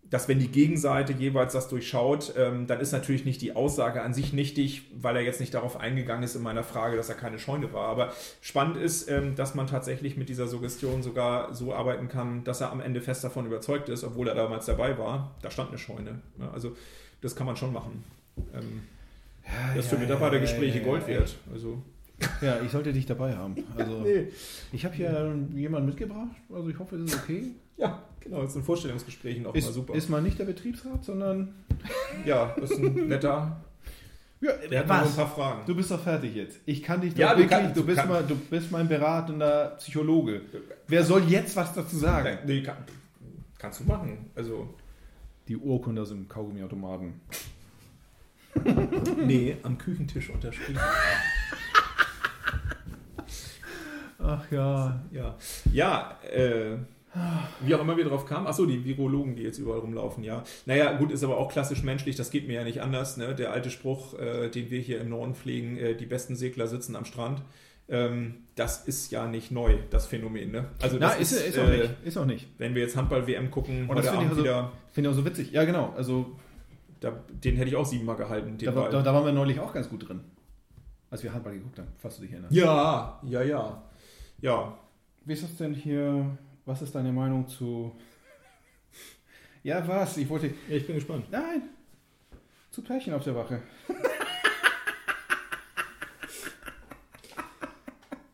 [0.09, 4.13] dass wenn die Gegenseite jeweils das durchschaut, ähm, dann ist natürlich nicht die Aussage an
[4.13, 7.39] sich nichtig, weil er jetzt nicht darauf eingegangen ist in meiner Frage, dass er keine
[7.39, 7.87] Scheune war.
[7.87, 12.61] Aber spannend ist, ähm, dass man tatsächlich mit dieser Suggestion sogar so arbeiten kann, dass
[12.61, 15.35] er am Ende fest davon überzeugt ist, obwohl er damals dabei war.
[15.41, 16.21] Da stand eine Scheune.
[16.39, 16.75] Ja, also
[17.21, 18.03] das kann man schon machen.
[18.53, 18.83] Ähm,
[19.75, 21.07] das ist für ja, Mitarbeitergespräche ja, ja, Gold ja.
[21.07, 21.35] wert.
[21.51, 21.81] Also,
[22.41, 23.55] Ja, ich sollte dich dabei haben.
[23.77, 24.27] Also, nee.
[24.71, 26.35] ich habe hier jemanden mitgebracht.
[26.53, 27.51] Also, ich hoffe, das ist okay.
[27.77, 28.41] Ja, genau.
[28.41, 29.93] Das sind Vorstellungsgesprächen auch mal Ist, super.
[29.95, 31.53] ist mal nicht der Betriebsrat, sondern.
[32.25, 33.61] ja, das ist ein netter.
[34.41, 35.61] Ja, Der hat noch ein paar Fragen.
[35.65, 36.59] Du bist doch fertig jetzt.
[36.65, 37.59] Ich kann dich doch Ja, du wirklich.
[37.59, 40.41] kannst- du, bist kannst- mal, du bist mein beratender Psychologe.
[40.87, 42.37] Wer soll jetzt was dazu sagen?
[42.45, 42.77] Nee, kann,
[43.57, 44.29] kannst du machen.
[44.35, 44.73] Also.
[45.47, 47.13] Die Urkunde aus dem Kaugummiautomaten.
[49.25, 50.79] Nee, am Küchentisch unterschrieben.
[54.19, 55.01] Ach ja.
[55.11, 55.35] Ja,
[55.71, 56.77] ja äh,
[57.61, 58.47] wie auch immer wir drauf kamen.
[58.47, 60.43] Achso, die Virologen, die jetzt überall rumlaufen, ja.
[60.65, 63.17] Naja, gut, ist aber auch klassisch menschlich, das geht mir ja nicht anders.
[63.17, 63.35] Ne?
[63.35, 66.95] Der alte Spruch, äh, den wir hier im Norden pflegen, äh, die besten Segler sitzen
[66.95, 67.41] am Strand.
[67.87, 70.51] Ähm, das ist ja nicht neu, das Phänomen.
[70.51, 70.65] Ne?
[70.81, 71.93] Also Na, das ist, ist, auch äh, nicht.
[72.03, 72.47] Ist auch nicht.
[72.57, 75.25] Wenn wir jetzt Handball-WM gucken, Und das finde ich, also, wieder, finde ich auch so
[75.25, 75.51] witzig.
[75.51, 75.93] Ja, genau.
[75.95, 76.35] Also,
[76.99, 78.57] da, den hätte ich auch siebenmal gehalten.
[78.57, 80.21] Den da, da, da waren wir neulich auch ganz gut drin.
[81.11, 82.53] Als wir Handball geguckt haben, falls du dich erinnerst.
[82.53, 83.83] ja, ja, ja.
[84.41, 84.77] Ja,
[85.23, 86.37] Wie ist das denn hier?
[86.65, 87.95] Was ist deine Meinung zu.
[89.63, 90.17] Ja, was?
[90.17, 90.47] Ich wollte.
[90.47, 91.25] ja ich bin gespannt.
[91.31, 91.63] Nein!
[92.71, 93.61] Zu Pärchen auf der Wache.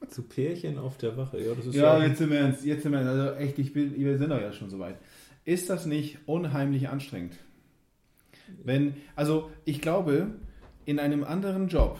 [0.10, 2.66] Zu Pärchen auf der Wache, ja, das ist Ja, jetzt sind wir ernst.
[2.66, 3.10] Jetzt wir ernst.
[3.10, 4.98] Also echt, ich bin, wir sind doch ja schon so weit.
[5.46, 7.38] Ist das nicht unheimlich anstrengend?
[8.64, 10.32] Wenn, also ich glaube,
[10.86, 12.00] in einem anderen Job,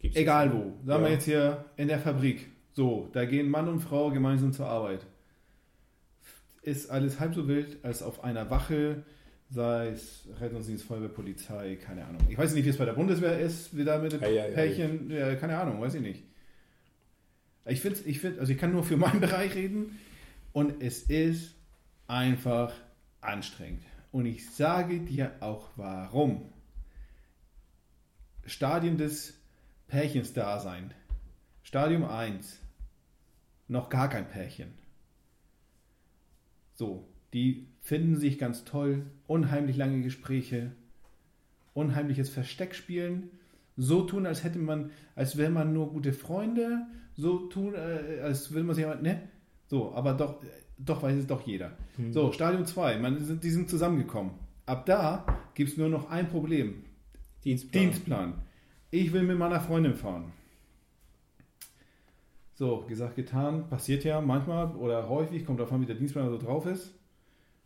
[0.00, 1.14] Gibt's egal wo, sagen wir Ja.
[1.14, 2.46] jetzt hier in der Fabrik,
[2.78, 5.04] so, da gehen Mann und Frau gemeinsam zur Arbeit.
[6.62, 9.02] Ist alles halb so wild als auf einer Wache,
[9.50, 12.20] sei es Rettungsdienst, Feuerwehr, Polizei, keine Ahnung.
[12.28, 14.44] Ich weiß nicht, wie es bei der Bundeswehr ist, wie da mit ja, ja.
[14.44, 16.22] Pärchen, ja, keine Ahnung, weiß ich nicht.
[17.66, 19.98] Ich finde, ich find, also ich kann nur für meinen Bereich reden
[20.52, 21.56] und es ist
[22.06, 22.72] einfach
[23.20, 23.82] anstrengend.
[24.12, 26.52] Und ich sage dir auch warum.
[28.46, 29.34] Stadien des
[29.88, 30.94] Pärchensdasein.
[31.64, 32.67] Stadium 1.
[33.68, 34.68] Noch gar kein Pärchen.
[36.74, 40.72] So, die finden sich ganz toll, unheimlich lange Gespräche,
[41.74, 43.30] unheimliches Versteckspielen,
[43.76, 48.50] so tun, als hätte man, als wäre man nur gute Freunde, so tun, äh, als
[48.52, 49.22] würde man sich, ne?
[49.68, 50.42] So, aber doch,
[50.78, 51.72] doch weiß es doch jeder.
[52.12, 54.32] So, Stadium 2, man, sind- die sind zusammengekommen.
[54.66, 56.84] Ab da gibt es nur noch ein Problem.
[57.44, 57.82] Dienstplan.
[57.84, 58.34] Dienstplan.
[58.90, 60.32] Ich will mit meiner Freundin fahren.
[62.58, 63.68] So, gesagt, getan.
[63.68, 66.92] Passiert ja manchmal oder häufig, kommt davon, wie der Dienstplan so drauf ist.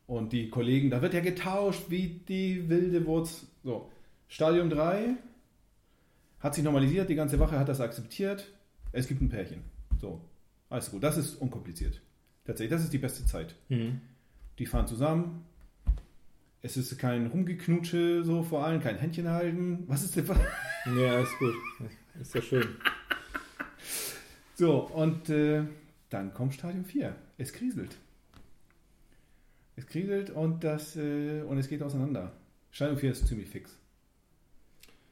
[0.06, 3.46] Und die Kollegen, da wird ja getauscht wie die wilde Wurz.
[3.64, 3.90] So,
[4.28, 5.16] Stadium 3
[6.40, 8.52] hat sich normalisiert, die ganze Wache hat das akzeptiert.
[8.92, 9.62] Es gibt ein Pärchen.
[9.98, 10.20] So,
[10.68, 11.02] alles gut.
[11.02, 12.02] Das ist unkompliziert.
[12.44, 13.54] Tatsächlich, das ist die beste Zeit.
[13.70, 14.02] Mhm.
[14.58, 15.46] Die fahren zusammen.
[16.60, 19.84] Es ist kein Rumgeknutsche, so vor allem, kein Händchen halten.
[19.86, 20.26] Was ist denn.
[20.98, 21.54] Ja, ist gut.
[22.20, 22.68] Ist ja schön.
[24.62, 25.64] So, und äh,
[26.08, 27.16] dann kommt Stadium 4.
[27.36, 27.96] Es kriselt.
[29.74, 32.32] Es kriselt und, das, äh, und es geht auseinander.
[32.70, 33.76] Stadium 4 ist ziemlich fix.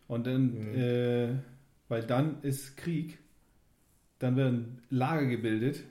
[0.07, 0.75] Und dann, Mhm.
[0.77, 1.29] äh,
[1.89, 3.19] weil dann ist Krieg,
[4.21, 5.83] dann werden Lager gebildet,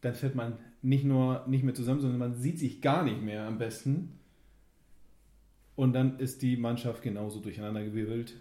[0.00, 3.44] dann fährt man nicht nur nicht mehr zusammen, sondern man sieht sich gar nicht mehr
[3.44, 4.18] am besten.
[5.76, 8.34] Und dann ist die Mannschaft genauso durcheinandergewirbelt,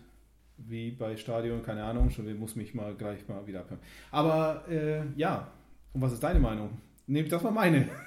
[0.57, 3.81] wie bei Stadion, keine Ahnung, schon muss mich mal gleich mal wieder abhören.
[4.11, 5.51] Aber äh, ja,
[5.93, 6.69] und was ist deine Meinung?
[7.07, 7.89] Nehmt das mal meine.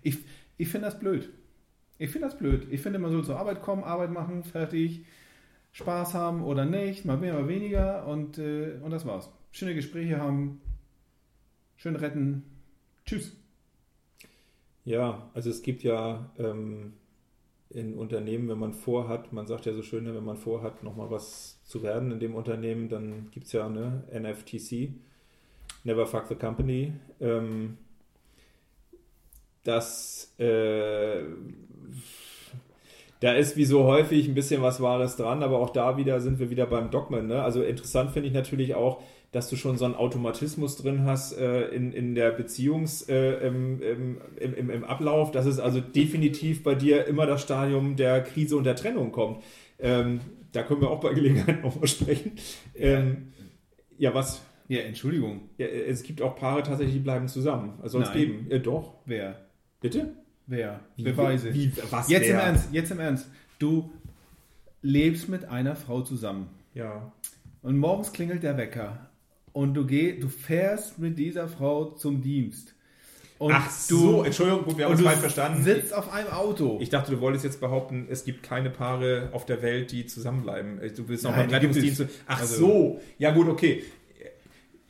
[0.00, 0.18] Ich,
[0.58, 1.28] ich finde das blöd.
[1.98, 2.68] Ich finde das blöd.
[2.70, 5.04] Ich finde, man soll zur Arbeit kommen, Arbeit machen, fertig,
[5.72, 9.28] Spaß haben oder nicht, mal mehr, mal weniger und, äh, und das war's.
[9.50, 10.60] Schöne Gespräche haben,
[11.76, 12.44] schön retten.
[13.04, 13.36] Tschüss.
[14.84, 16.94] Ja, also es gibt ja ähm,
[17.70, 21.10] in Unternehmen, wenn man vorhat, man sagt ja so schön, ne, wenn man vorhat, nochmal
[21.10, 24.90] was zu werden in dem Unternehmen, dann gibt es ja eine NFTC,
[25.84, 26.92] Never Fuck the Company.
[27.20, 27.76] Ähm,
[29.64, 31.22] das äh,
[33.20, 36.38] da ist wie so häufig ein bisschen was Wahres dran, aber auch da wieder sind
[36.38, 37.26] wir wieder beim Dogmen.
[37.26, 37.42] Ne?
[37.42, 41.68] Also interessant finde ich natürlich auch, dass du schon so einen Automatismus drin hast äh,
[41.68, 46.74] in, in der Beziehungs, äh, im, im, im, im, Ablauf, dass es also definitiv bei
[46.74, 49.42] dir immer das Stadium der Krise und der Trennung kommt.
[49.78, 50.20] Ähm,
[50.52, 52.32] da können wir auch bei Gelegenheit nochmal sprechen.
[52.74, 53.32] Ähm,
[53.98, 54.42] ja, was?
[54.68, 55.48] Ja, Entschuldigung.
[55.58, 57.78] Ja, es gibt auch Paare tatsächlich, die bleiben zusammen.
[57.82, 58.46] Also es geben.
[58.48, 58.94] Ja, doch.
[59.04, 59.46] Wer?
[59.80, 60.14] Bitte?
[60.46, 60.80] Wer?
[60.96, 61.52] Wie, Beweise.
[61.52, 62.34] Wie, was jetzt wer?
[62.34, 63.28] im Ernst, jetzt im Ernst.
[63.58, 63.90] Du
[64.80, 66.48] lebst mit einer Frau zusammen.
[66.74, 67.12] Ja.
[67.62, 69.08] Und morgens klingelt der Wecker.
[69.52, 72.74] Und du geh, du fährst mit dieser Frau zum Dienst.
[73.38, 75.62] Und Ach so, Entschuldigung, gut, wir haben uns du falsch verstanden.
[75.62, 76.78] sitzt auf einem Auto.
[76.80, 80.80] Ich dachte, du wolltest jetzt behaupten, es gibt keine Paare auf der Welt, die zusammenbleiben.
[80.96, 82.04] Du bist noch beim Rettungsdienst.
[82.26, 83.84] Ach Also- so, ja gut, okay.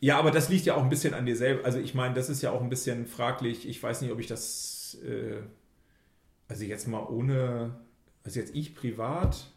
[0.01, 1.64] Ja, aber das liegt ja auch ein bisschen an dir selber.
[1.66, 3.68] Also ich meine, das ist ja auch ein bisschen fraglich.
[3.68, 5.42] Ich weiß nicht, ob ich das, äh,
[6.49, 7.75] also jetzt mal ohne,
[8.25, 9.51] also jetzt ich privat,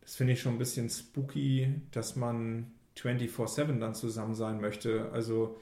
[0.00, 5.10] das finde ich schon ein bisschen spooky, dass man 24-7 dann zusammen sein möchte.
[5.12, 5.58] Also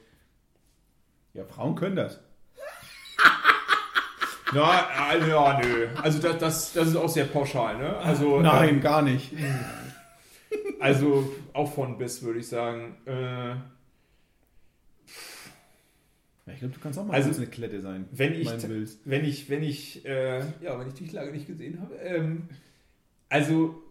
[1.35, 2.20] ja, Frauen können das.
[4.55, 5.88] Na, äh, ja, nö.
[6.03, 7.96] Also das, das, das ist auch sehr pauschal, ne?
[7.99, 9.33] Also, Nein, gar nicht.
[10.81, 12.96] Also auch von bis, würde ich sagen.
[13.07, 13.55] Äh,
[16.53, 19.01] ich glaube, du kannst auch mal Also, eine Klette sein, wenn ich, wenn du willst.
[19.05, 21.96] wenn ich, wenn ich, äh, ja, wenn ich dich lange nicht gesehen habe.
[21.96, 22.49] Ähm,
[23.29, 23.83] also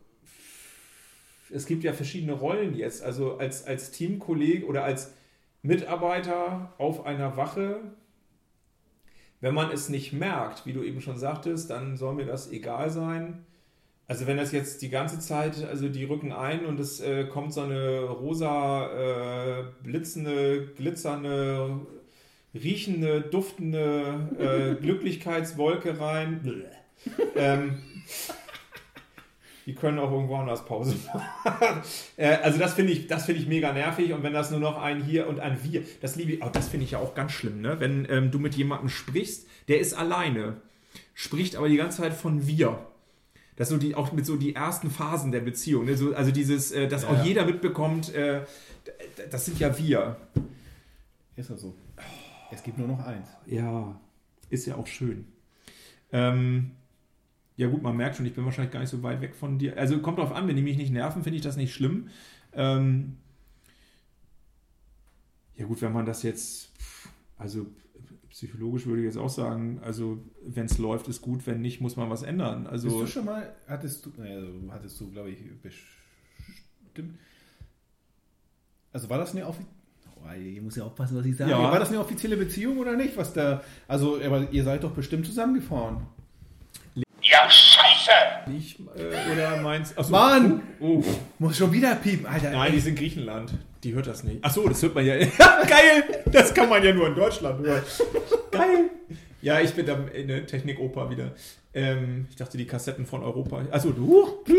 [1.56, 3.02] es gibt ja verschiedene Rollen jetzt.
[3.02, 5.14] Also als, als Teamkolleg oder als
[5.62, 7.80] Mitarbeiter auf einer Wache,
[9.42, 12.90] wenn man es nicht merkt, wie du eben schon sagtest, dann soll mir das egal
[12.90, 13.46] sein.
[14.08, 17.54] Also wenn das jetzt die ganze Zeit, also die rücken ein und es äh, kommt
[17.54, 21.80] so eine rosa, äh, blitzende, glitzernde,
[22.54, 26.66] riechende, duftende äh, Glücklichkeitswolke rein.
[27.36, 27.80] ähm,
[29.66, 30.96] die können auch irgendwo anders Pause
[31.44, 31.82] machen.
[32.18, 34.14] äh, also das finde ich, das finde ich mega nervig.
[34.14, 36.68] Und wenn das nur noch ein hier und ein wir, das liebe ich, oh, das
[36.68, 37.80] finde ich ja auch ganz schlimm, ne?
[37.80, 40.62] Wenn ähm, du mit jemandem sprichst, der ist alleine,
[41.14, 42.86] spricht aber die ganze Zeit von wir.
[43.56, 45.96] Das so die auch mit so die ersten Phasen der Beziehung, ne?
[45.96, 47.24] so, also dieses, äh, dass Ja, auch ja.
[47.24, 48.42] jeder mitbekommt, äh,
[49.32, 50.18] das sind ja wir.
[51.38, 51.74] Ist das so?
[52.52, 53.30] Es gibt nur noch eins.
[53.46, 54.00] Ja,
[54.50, 55.26] ist ja auch schön.
[56.12, 56.72] Ähm,
[57.58, 59.78] ja gut, man merkt schon, ich bin wahrscheinlich gar nicht so weit weg von dir.
[59.78, 62.10] Also kommt drauf an, wenn die mich nicht nerven, finde ich das nicht schlimm.
[62.54, 63.18] Ähm,
[65.56, 66.72] ja gut, wenn man das jetzt,
[67.38, 67.66] also
[68.30, 71.96] psychologisch würde ich jetzt auch sagen, also wenn es läuft, ist gut, wenn nicht, muss
[71.96, 72.68] man was ändern.
[72.68, 77.18] Also Bist du schon mal, hattest du, also hattest du, glaube ich, bestimmt.
[78.92, 79.74] Also war das eine offizielle.
[80.18, 81.52] Oh, muss ja aufpassen, was ich sage.
[81.52, 81.60] Ja.
[81.60, 83.16] War das eine offizielle Beziehung oder nicht?
[83.16, 83.62] Was da.
[83.88, 86.08] Also, aber ihr seid doch bestimmt zusammengefahren.
[88.48, 90.62] Nicht, äh, oder meinst achso, Mann!
[90.80, 91.04] Oh,
[91.40, 92.52] Muss schon wieder piepen, Alter.
[92.52, 93.54] Nein, die sind in Griechenland.
[93.84, 94.44] Die hört das nicht.
[94.44, 95.16] Achso, das hört man ja.
[95.18, 96.04] Geil!
[96.32, 97.84] Das kann man ja nur in Deutschland hören.
[98.52, 98.90] Geil!
[99.42, 101.34] Ja, ich bin da in der Technikoper wieder.
[101.74, 103.64] Ähm, ich dachte, die Kassetten von Europa.
[103.72, 104.44] Achso, du.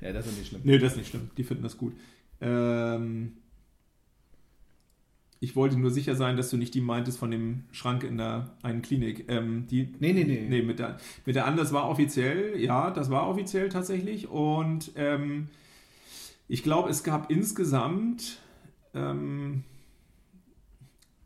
[0.00, 0.60] Ja, das ist nicht schlimm.
[0.64, 1.30] Nee, das ist nicht schlimm.
[1.36, 1.94] Die finden das gut.
[2.40, 3.34] Ähm,
[5.40, 8.50] ich wollte nur sicher sein, dass du nicht die meintest von dem Schrank in der
[8.62, 9.26] einen Klinik.
[9.28, 10.46] Ähm, die, Nee, nee, nee.
[10.48, 10.96] Nee, mit der,
[11.26, 14.28] mit der anderen, das war offiziell, ja, das war offiziell tatsächlich.
[14.28, 15.48] Und ähm,
[16.48, 18.38] ich glaube, es gab insgesamt,
[18.94, 19.64] ähm,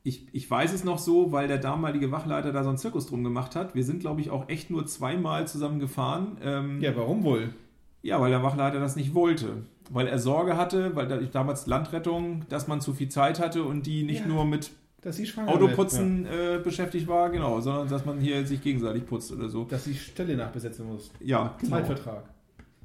[0.02, 3.22] ich, ich weiß es noch so, weil der damalige Wachleiter da so einen Zirkus drum
[3.22, 3.74] gemacht hat.
[3.74, 6.36] Wir sind, glaube ich, auch echt nur zweimal zusammen gefahren.
[6.42, 7.54] Ähm, Ja, warum wohl?
[8.02, 9.64] Ja, weil der Wachleiter das nicht wollte.
[9.90, 13.86] Weil er Sorge hatte, weil da, damals Landrettung, dass man zu viel Zeit hatte und
[13.86, 14.26] die nicht Ja.
[14.28, 14.70] nur mit
[15.02, 19.32] Dass sie schwanger Autoputzen äh, beschäftigt war, genau, sondern dass man hier sich gegenseitig putzt
[19.32, 19.64] oder so.
[19.64, 21.10] Dass sie Stelle nachbesetzen muss.
[21.20, 21.76] Ja, genau.
[21.76, 22.24] Zeitvertrag.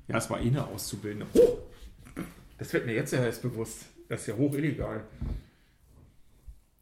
[0.07, 1.27] Ja, es war eh eine Auszubildende.
[2.57, 3.85] Das wird mir jetzt ja erst bewusst.
[4.07, 5.03] Das ist ja hoch illegal.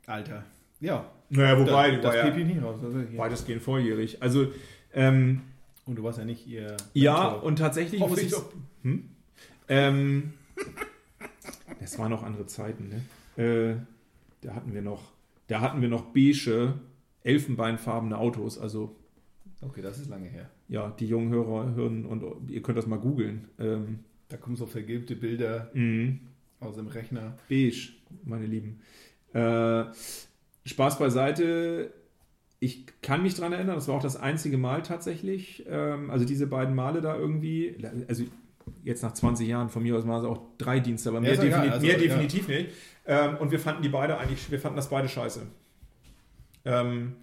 [0.05, 0.43] Alter.
[0.79, 1.05] Ja.
[1.29, 2.77] Naja, das das piep ich nicht raus.
[2.83, 4.21] Also weitestgehend volljährig.
[4.21, 4.47] Also,
[4.93, 5.41] ähm,
[5.85, 6.77] Und du warst ja nicht ihr.
[6.93, 7.43] Ja, Mentor.
[7.43, 8.33] und tatsächlich Hoffe muss ich.
[8.83, 9.09] Hm?
[9.67, 10.33] Ähm,
[11.79, 13.43] das waren noch andere Zeiten, ne?
[13.43, 13.75] Äh,
[14.41, 15.11] da hatten wir noch,
[15.47, 16.73] da hatten wir noch beige,
[17.23, 18.57] elfenbeinfarbene Autos.
[18.57, 18.95] Also
[19.61, 20.49] Okay, das ist lange her.
[20.67, 23.47] ja, die jungen Hörer hören und ihr könnt das mal googeln.
[23.59, 26.15] Ähm, Da kommen so vergilbte Bilder mh,
[26.59, 27.37] aus dem Rechner.
[27.47, 27.93] beige,
[28.25, 28.81] meine Lieben.
[29.33, 29.85] Äh,
[30.65, 31.93] Spaß beiseite.
[32.63, 35.65] Ich kann mich dran erinnern, das war auch das einzige Mal tatsächlich.
[35.69, 37.75] Ähm, also diese beiden Male da irgendwie,
[38.07, 38.23] also
[38.83, 41.35] jetzt nach 20 Jahren, von mir aus waren es auch drei Dienste, aber Ja, mehr,
[41.37, 42.01] defini also, mehr ja.
[42.01, 42.69] definitiv nicht.
[43.05, 45.41] Ähm, und wir fanden die beide eigentlich, wir fanden das beide scheiße.
[46.65, 47.13] Ähm,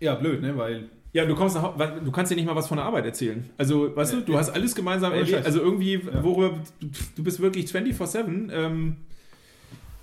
[0.00, 0.56] Ja, blöd, ne?
[0.56, 0.88] Weil.
[1.12, 3.48] ja, du kommst nach, du kannst dir nicht mal was von der Arbeit erzählen.
[3.56, 4.38] Also, weißt Ja, du, du ja.
[4.38, 5.44] hast alles gemeinsam erlebt.
[5.44, 6.22] Also irgendwie, Ja.
[6.22, 6.58] worüber
[7.16, 8.50] du bist wirklich 24/7.
[8.52, 8.96] Ähm,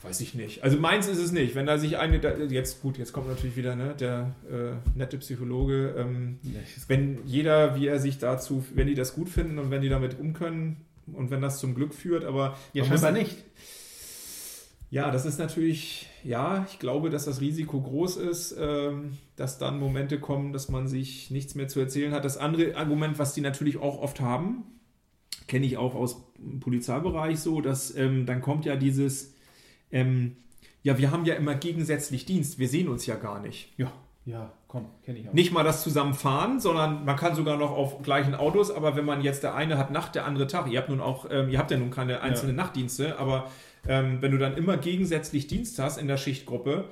[0.03, 0.63] weiß ich nicht.
[0.63, 1.55] Also meins ist es nicht.
[1.55, 5.17] Wenn da sich eine, da, jetzt gut, jetzt kommt natürlich wieder ne, der äh, nette
[5.17, 5.95] Psychologe.
[5.97, 6.39] Ähm,
[6.87, 10.19] wenn jeder, wie er sich dazu, wenn die das gut finden und wenn die damit
[10.19, 10.77] umkönnen
[11.13, 13.37] und wenn das zum Glück führt, aber Ja, man muss- scheinbar nicht.
[14.89, 19.79] ja, das ist natürlich, ja, ich glaube, dass das Risiko groß ist, ähm, dass dann
[19.79, 22.23] Momente kommen, dass man sich nichts mehr zu erzählen hat.
[22.25, 24.63] Das andere Argument, was die natürlich auch oft haben,
[25.47, 29.32] kenne ich auch aus dem Polizeibereich so, dass ähm, dann kommt ja dieses,
[29.93, 30.35] ähm,
[30.81, 33.71] ja, wir haben ja immer gegensätzlich Dienst, wir sehen uns ja gar nicht.
[33.77, 33.91] Ja,
[34.25, 35.33] ja, komm, kenne ich auch.
[35.33, 39.21] Nicht mal das Zusammenfahren, sondern man kann sogar noch auf gleichen Autos, aber wenn man
[39.21, 41.71] jetzt der eine hat Nacht, der andere Tag, ihr habt nun auch, ähm, ihr habt
[41.71, 43.49] ja nun keine einzelnen Nachtdienste, aber
[43.87, 46.89] ähm, wenn du dann immer gegensätzlich Dienst hast in der Schichtgruppe,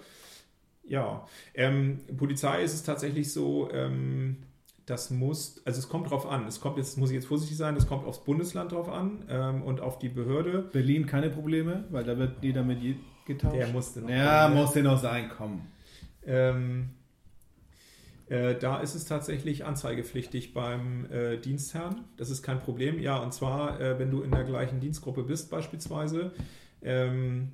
[0.84, 4.44] ja, ähm, Polizei ist es tatsächlich so, ähm,
[4.86, 6.48] das muss, also es kommt drauf an.
[6.48, 9.62] Es kommt jetzt, muss ich jetzt vorsichtig sein, es kommt aufs Bundesland drauf an ähm,
[9.64, 10.60] und auf die Behörde.
[10.62, 13.56] Berlin keine Probleme, weil da wird jeder mit je getauscht.
[13.56, 14.10] Der musste noch.
[14.10, 14.62] Ja, kommen, ne?
[14.62, 15.62] musste noch sein, komm.
[16.26, 16.90] Ähm,
[18.28, 22.06] äh, da ist es tatsächlich anzeigepflichtig beim äh, Dienstherrn.
[22.18, 23.00] Das ist kein Problem.
[23.00, 26.32] Ja, und zwar, äh, wenn du in der gleichen Dienstgruppe bist, beispielsweise.
[26.82, 27.52] Ähm,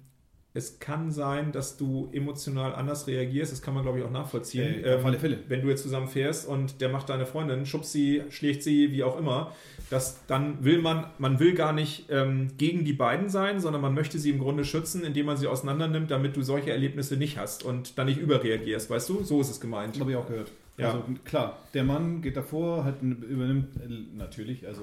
[0.58, 3.52] es kann sein, dass du emotional anders reagierst.
[3.52, 4.84] Das kann man, glaube ich, auch nachvollziehen.
[4.84, 5.38] Äh, auf alle Fälle.
[5.48, 9.04] Wenn du jetzt zusammen fährst und der macht deine Freundin, schubst sie, schlägt sie, wie
[9.04, 9.54] auch immer,
[9.92, 13.94] das, dann will man, man will gar nicht ähm, gegen die beiden sein, sondern man
[13.94, 17.38] möchte sie im Grunde schützen, indem man sie auseinander nimmt, damit du solche Erlebnisse nicht
[17.38, 19.24] hast und dann nicht überreagierst, weißt du?
[19.24, 20.00] So ist es gemeint.
[20.00, 20.52] Habe ich auch gehört.
[20.78, 20.88] Ja.
[20.88, 24.82] Also klar, der Mann geht davor, hat, übernimmt äh, natürlich, also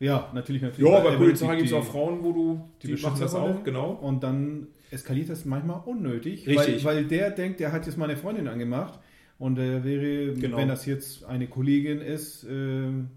[0.00, 0.90] ja, natürlich, natürlich.
[0.90, 3.90] Ja, bei Polizei gibt es auch Frauen, wo du, die die, machen das auch, genau.
[3.90, 6.84] Und dann eskaliert das manchmal unnötig, Richtig.
[6.84, 8.98] Weil, weil der denkt, der hat jetzt meine Freundin angemacht
[9.38, 10.56] und er wäre, Genau.
[10.56, 13.10] wenn das jetzt eine Kollegin ist, ähm,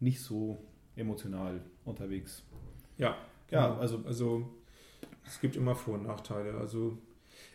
[0.00, 0.58] nicht so
[0.96, 2.42] emotional unterwegs.
[2.98, 3.16] Ja,
[3.50, 3.80] Ja, genau.
[3.80, 4.48] also- also
[5.26, 6.54] es gibt immer Vor- und Nachteile.
[6.54, 6.96] Also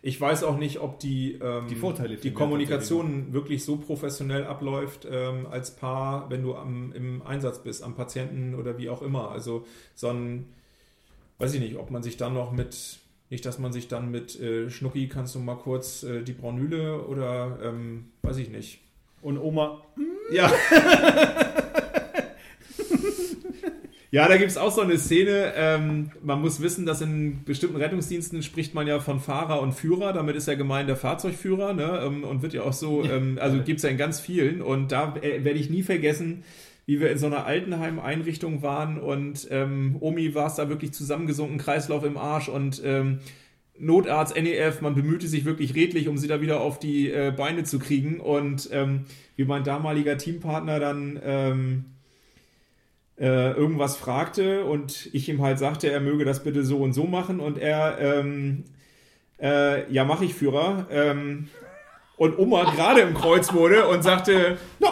[0.01, 5.07] ich weiß auch nicht, ob die, ähm, Die Vorteile die Kommunikation wirklich so professionell abläuft
[5.09, 9.31] ähm, als Paar, wenn du am, im Einsatz bist, am Patienten oder wie auch immer.
[9.31, 10.47] Also so ein,
[11.39, 14.39] weiß ich nicht, ob man sich dann noch mit, nicht, dass man sich dann mit
[14.39, 18.81] äh, Schnucki, kannst du mal kurz äh, die Braunüle oder ähm, weiß ich nicht.
[19.21, 19.81] Und Oma,
[20.31, 20.51] Ja.
[24.15, 25.51] Ja, da gibt es auch so eine Szene.
[25.57, 30.13] Ähm, man muss wissen, dass in bestimmten Rettungsdiensten spricht man ja von Fahrer und Führer.
[30.13, 31.73] Damit ist ja gemeint der Fahrzeugführer.
[31.73, 32.01] Ne?
[32.01, 34.61] Ähm, und wird ja auch so, ähm, also gibt es ja in ganz vielen.
[34.61, 36.45] Und da äh, werde ich nie vergessen,
[36.85, 38.99] wie wir in so einer Altenheim-Einrichtung waren.
[38.99, 42.49] Und ähm, Omi war es da wirklich zusammengesunken, Kreislauf im Arsch.
[42.49, 43.19] Und ähm,
[43.77, 47.63] Notarzt, NEF, man bemühte sich wirklich redlich, um sie da wieder auf die äh, Beine
[47.63, 48.19] zu kriegen.
[48.19, 51.85] Und ähm, wie mein damaliger Teampartner dann ähm,
[53.17, 57.05] äh, irgendwas fragte und ich ihm halt sagte, er möge das bitte so und so
[57.05, 58.65] machen und er, ähm,
[59.41, 60.87] äh, ja, mache ich Führer.
[60.89, 61.47] Ähm,
[62.17, 64.87] und Oma gerade im Kreuz wurde und sagte, no,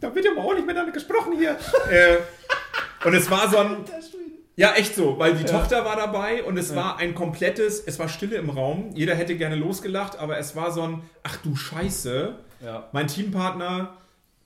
[0.00, 1.50] da wird ja mal auch nicht miteinander gesprochen hier.
[1.90, 2.18] äh,
[3.06, 3.84] und es war so ein,
[4.56, 8.08] ja, echt so, weil die Tochter war dabei und es war ein komplettes, es war
[8.08, 8.90] Stille im Raum.
[8.94, 12.34] Jeder hätte gerne losgelacht, aber es war so ein, ach du Scheiße.
[12.64, 13.96] ja, Mein Teampartner,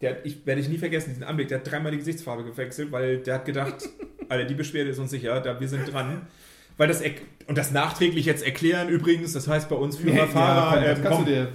[0.02, 3.18] der, ich werde ich nie vergessen, diesen Anblick, der hat dreimal die Gesichtsfarbe gewechselt, weil
[3.18, 3.88] der hat gedacht,
[4.28, 6.26] Alter, die Beschwerde ist uns sicher, da wir sind dran.
[6.76, 7.02] Weil das,
[7.46, 11.04] und das nachträglich jetzt erklären übrigens, das heißt bei uns Führer, Fahrer, komm, das ähm,
[11.04, 11.48] kannst komm, du dir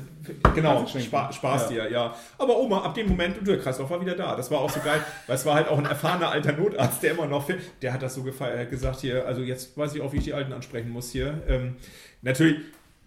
[0.55, 0.85] Genau.
[0.85, 2.15] Spa Spaß dir, ja.
[2.37, 4.35] Aber Oma, ab dem Moment, der Kreislauf war wieder da.
[4.35, 7.11] Das war auch so geil, weil es war halt auch ein erfahrener alter Notarzt, der
[7.11, 7.47] immer noch,
[7.81, 10.17] der hat das so gefeiert, er hat gesagt hier, also jetzt weiß ich auch, wie
[10.17, 11.41] ich die Alten ansprechen muss hier.
[11.47, 11.75] Ähm,
[12.21, 12.57] natürlich,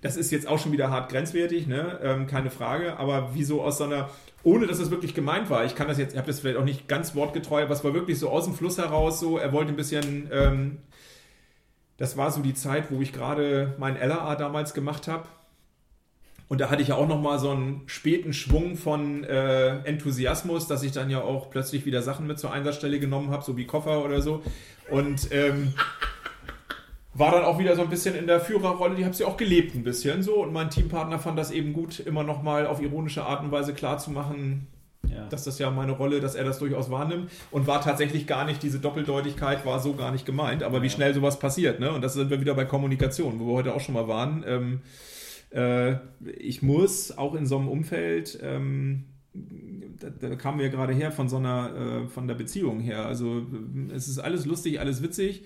[0.00, 1.98] das ist jetzt auch schon wieder hart grenzwertig, ne?
[2.02, 4.08] Ähm, keine Frage, aber wie so aus so einer,
[4.42, 6.64] ohne dass es wirklich gemeint war, ich kann das jetzt, ich habe das vielleicht auch
[6.64, 9.72] nicht ganz wortgetreu, aber es war wirklich so aus dem Fluss heraus so, er wollte
[9.72, 10.78] ein bisschen, ähm,
[12.00, 15.28] das war so die Zeit, wo ich gerade mein LAA damals gemacht habe.
[16.48, 20.82] Und da hatte ich ja auch nochmal so einen späten Schwung von äh, Enthusiasmus, dass
[20.82, 24.02] ich dann ja auch plötzlich wieder Sachen mit zur Einsatzstelle genommen habe, so wie Koffer
[24.02, 24.42] oder so.
[24.90, 25.74] Und ähm,
[27.12, 29.74] war dann auch wieder so ein bisschen in der Führerrolle, die habe sie auch gelebt
[29.74, 30.42] ein bisschen so.
[30.42, 34.68] Und mein Teampartner fand das eben gut, immer nochmal auf ironische Art und Weise klarzumachen,
[35.20, 35.28] Ja.
[35.28, 37.30] dass das ja meine Rolle, dass er das durchaus wahrnimmt.
[37.50, 40.62] Und war tatsächlich gar nicht, diese Doppeldeutigkeit war so gar nicht gemeint.
[40.62, 41.92] Aber wie schnell sowas passiert, ne?
[41.92, 44.44] Und das sind wir wieder bei Kommunikation, wo wir heute auch schon mal waren.
[44.46, 44.80] Ähm,
[45.50, 45.96] äh,
[46.38, 51.28] ich muss auch in so einem Umfeld, ähm, da, da kamen wir gerade her von
[51.28, 53.06] so einer, äh, von der Beziehung her.
[53.06, 53.46] Also
[53.94, 55.44] es ist alles lustig, alles witzig,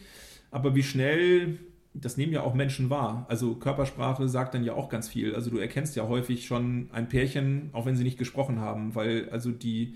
[0.51, 1.59] aber wie schnell,
[1.95, 3.25] das nehmen ja auch Menschen wahr.
[3.29, 5.35] Also Körpersprache sagt dann ja auch ganz viel.
[5.35, 9.31] Also du erkennst ja häufig schon ein Pärchen, auch wenn sie nicht gesprochen haben, weil
[9.31, 9.95] also die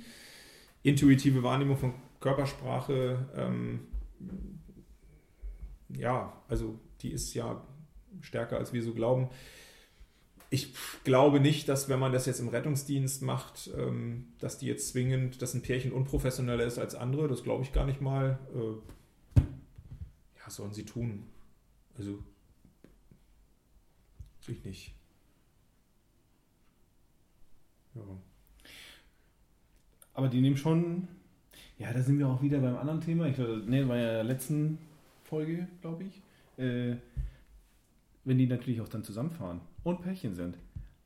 [0.84, 3.80] intuitive Wahrnehmung von Körpersprache, ähm,
[5.88, 7.62] ja, also die ist ja
[8.20, 9.28] stärker, als wir so glauben.
[10.50, 10.72] Ich
[11.04, 15.42] glaube nicht, dass wenn man das jetzt im Rettungsdienst macht, ähm, dass die jetzt zwingend,
[15.42, 17.26] dass ein Pärchen unprofessioneller ist als andere.
[17.26, 18.38] Das glaube ich gar nicht mal.
[18.54, 19.40] Äh,
[20.38, 21.24] ja, sollen sie tun.
[21.98, 22.22] Also,
[24.38, 24.94] natürlich nicht.
[27.94, 28.02] Ja.
[30.14, 31.08] Aber die nehmen schon.
[31.78, 33.26] Ja, da sind wir auch wieder beim anderen Thema.
[33.26, 34.78] Ich glaube, ne, war ja in der letzten
[35.24, 36.22] Folge, glaube ich.
[36.56, 36.96] Äh,
[38.24, 40.56] wenn die natürlich auch dann zusammenfahren und Pärchen sind,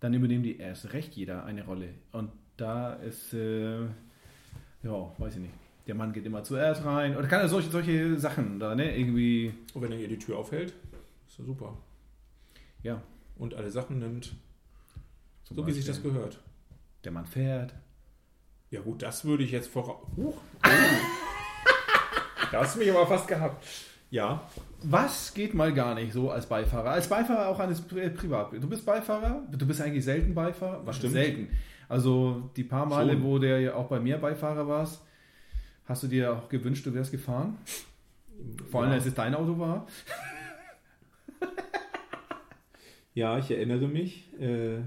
[0.00, 1.90] dann übernehmen die erst recht jeder eine Rolle.
[2.12, 5.54] Und da ist, äh, ja, weiß ich nicht.
[5.86, 7.16] Der Mann geht immer zuerst rein.
[7.16, 8.96] Oder kann er solche, solche Sachen da, ne?
[8.96, 10.74] Irgendwie, Und wenn er ihr die Tür aufhält,
[11.44, 11.76] super.
[12.82, 13.02] ja.
[13.36, 14.34] Und alle Sachen nimmt,
[15.44, 16.38] zum so wie sich das Beispiel, gehört.
[17.02, 17.74] Der Mann fährt.
[18.70, 20.06] Ja gut, das würde ich jetzt voraus...
[20.16, 20.36] Huch.
[22.52, 23.64] da hast du mich aber fast gehabt.
[24.10, 24.46] Ja,
[24.82, 26.90] Was geht mal gar nicht so als Beifahrer?
[26.90, 28.52] Als Beifahrer auch eines Pri Privat.
[28.52, 30.84] Du bist Beifahrer, du bist eigentlich selten Beifahrer.
[30.84, 31.14] Was Stimmt.
[31.14, 31.48] selten?
[31.88, 33.22] Also die paar Male, Schon.
[33.22, 35.02] wo der ja auch bei mir Beifahrer warst,
[35.86, 37.56] hast du dir auch gewünscht, du wärst gefahren?
[38.70, 38.96] Vor allem, ja.
[38.96, 39.86] als es dein Auto war.
[43.14, 44.28] Ja, ich erinnere mich.
[44.40, 44.78] Äh,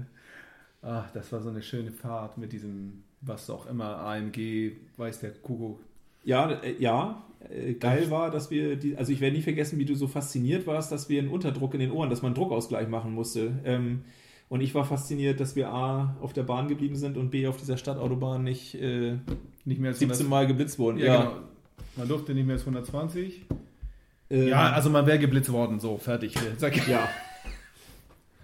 [0.82, 5.30] Ach, das war so eine schöne Fahrt mit diesem, was auch immer, AMG, weiß der
[5.32, 5.80] Kuckuck.
[6.24, 7.22] ja, äh, ja.
[7.50, 10.66] Äh, geil war, dass wir die, also ich werde nie vergessen, wie du so fasziniert
[10.66, 13.52] warst, dass wir einen Unterdruck in den Ohren, dass man einen Druckausgleich machen musste.
[13.64, 14.02] Ähm,
[14.48, 17.56] und ich war fasziniert, dass wir A auf der Bahn geblieben sind und B auf
[17.56, 19.16] dieser Stadtautobahn nicht äh,
[19.64, 20.98] Nicht mehr als 17 Mal geblitzt wurden.
[20.98, 21.36] Ja, genau.
[21.96, 23.42] Man durfte nicht mehr als 120.
[24.30, 26.34] Ähm, Ja, also man wäre geblitzt worden, so, fertig.
[26.58, 26.86] Sag ich.
[26.86, 27.08] ja.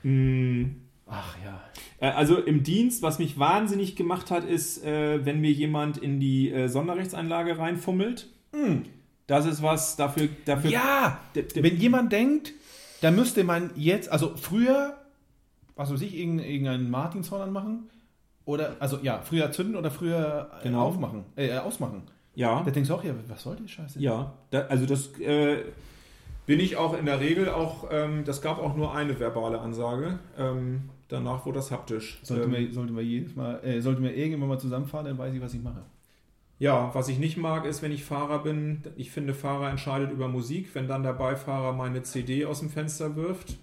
[0.03, 0.65] Mm,
[1.07, 1.61] Ach ja.
[2.01, 6.21] Äh, Also im Dienst, was mich wahnsinnig gemacht hat, ist, äh, wenn mir jemand in
[6.21, 8.29] die äh, Sonderrechtsanlage reinfummelt.
[9.27, 10.29] Das ist was dafür.
[10.45, 11.21] dafür Ja,
[11.55, 12.53] wenn jemand denkt,
[13.01, 14.97] da müsste man jetzt, also früher,
[15.77, 17.91] was weiß ich, irgendein- irgendeinen Martinshorn anmachen
[18.45, 20.83] oder, also ja, früher zünden oder früher Genau.
[20.87, 22.03] aufmachen, äh, ausmachen.
[22.35, 24.01] ja, Da denkst du auch, ja, was soll die Scheiße?
[24.01, 24.33] ja.
[24.51, 25.63] Da, also das äh,
[26.47, 27.89] bin ich auch in der Regel auch.
[27.91, 30.19] Ähm, das gab auch nur eine verbale Ansage.
[30.37, 32.21] Ähm, danach wurde das haptisch.
[32.23, 35.35] Sollte, ähm, mir, sollte mir jedes Mal, äh, sollte mir irgendwann mal zusammenfahren, dann weiß
[35.35, 35.83] ich, was ich mache.
[36.59, 40.29] Ja, was ich nicht mag, ist, wenn ich Fahrer bin, ich finde, Fahrer entscheidet über
[40.29, 40.75] Musik.
[40.75, 43.57] Wenn dann der Beifahrer meine CD aus dem Fenster wirft,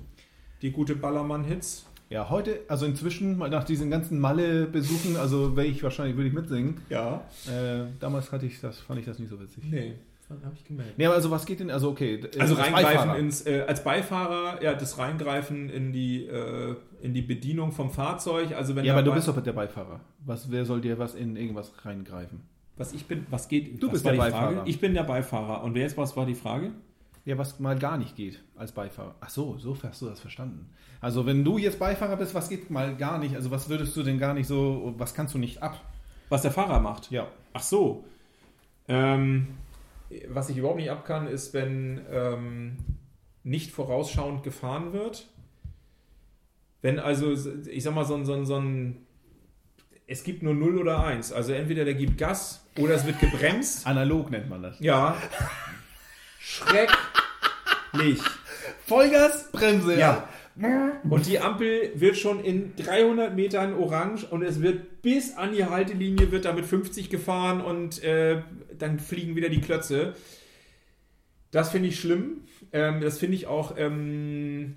[0.62, 1.86] die gute Ballermann-Hits.
[2.10, 6.82] Ja, heute, also inzwischen, nach diesen ganzen Malle-Besuchen, also wäre ich wahrscheinlich, würde ich mitsingen.
[6.90, 7.24] Ja.
[7.48, 9.64] Äh, damals hatte ich das, fand ich das nicht so witzig.
[9.70, 9.94] Nee,
[10.30, 10.98] habe ich gemerkt.
[10.98, 12.16] Nee, aber also was geht denn, also okay.
[12.16, 13.18] äh, Also als reingreifen Beifahrer.
[13.18, 18.54] ins, äh, als Beifahrer, ja, das Reingreifen in die, äh, in die Bedienung vom Fahrzeug.
[18.56, 20.00] Also wenn Ja, aber du bist doch der Beifahrer.
[20.26, 22.42] Was, wer soll dir was in irgendwas reingreifen?
[22.78, 23.82] Was ich bin, was geht?
[23.82, 24.32] Du was bist der die Frage?
[24.34, 24.62] Beifahrer.
[24.68, 25.64] Ich bin der Beifahrer.
[25.64, 26.72] Und wer jetzt was war die Frage?
[27.26, 29.16] Ja, was mal gar nicht geht als Beifahrer.
[29.20, 30.70] Ach so, so hast du das verstanden.
[31.02, 33.36] Also wenn du jetzt Beifahrer bist, was geht mal gar nicht?
[33.36, 35.80] Also was würdest du denn gar nicht so, was kannst du nicht ab?
[36.30, 37.12] Was der Fahrer macht?
[37.12, 37.28] Ja.
[37.54, 38.06] Ach so.
[38.88, 39.48] Ähm,
[40.28, 42.78] was ich überhaupt nicht ab kann, ist, wenn ähm,
[43.44, 45.28] nicht vorausschauend gefahren wird.
[46.82, 47.34] Wenn also,
[47.68, 49.06] ich sag mal, so ein, so ein, so ein
[50.08, 51.32] es gibt nur 0 oder 1.
[51.34, 53.86] Also entweder der gibt Gas oder es wird gebremst.
[53.86, 54.80] Analog nennt man das.
[54.80, 55.16] Ja.
[56.40, 58.20] Schrecklich.
[58.86, 60.00] Vollgas, Bremse.
[60.00, 60.28] Ja.
[61.10, 65.64] Und die Ampel wird schon in 300 Metern orange und es wird bis an die
[65.64, 68.42] Haltelinie wird damit 50 gefahren und äh,
[68.82, 70.14] dann fliegen wieder die Klötze.
[71.52, 72.42] Das finde ich schlimm.
[72.72, 74.76] Ähm, das finde ich auch ähm,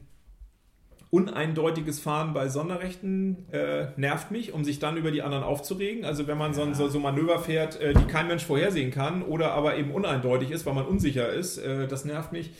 [1.10, 6.04] uneindeutiges Fahren bei Sonderrechten äh, nervt mich, um sich dann über die anderen aufzuregen.
[6.06, 9.22] Also wenn man so, ein- so, so Manöver fährt, äh, die kein Mensch vorhersehen kann
[9.22, 12.50] oder aber eben uneindeutig ist, weil man unsicher ist, äh, das nervt mich.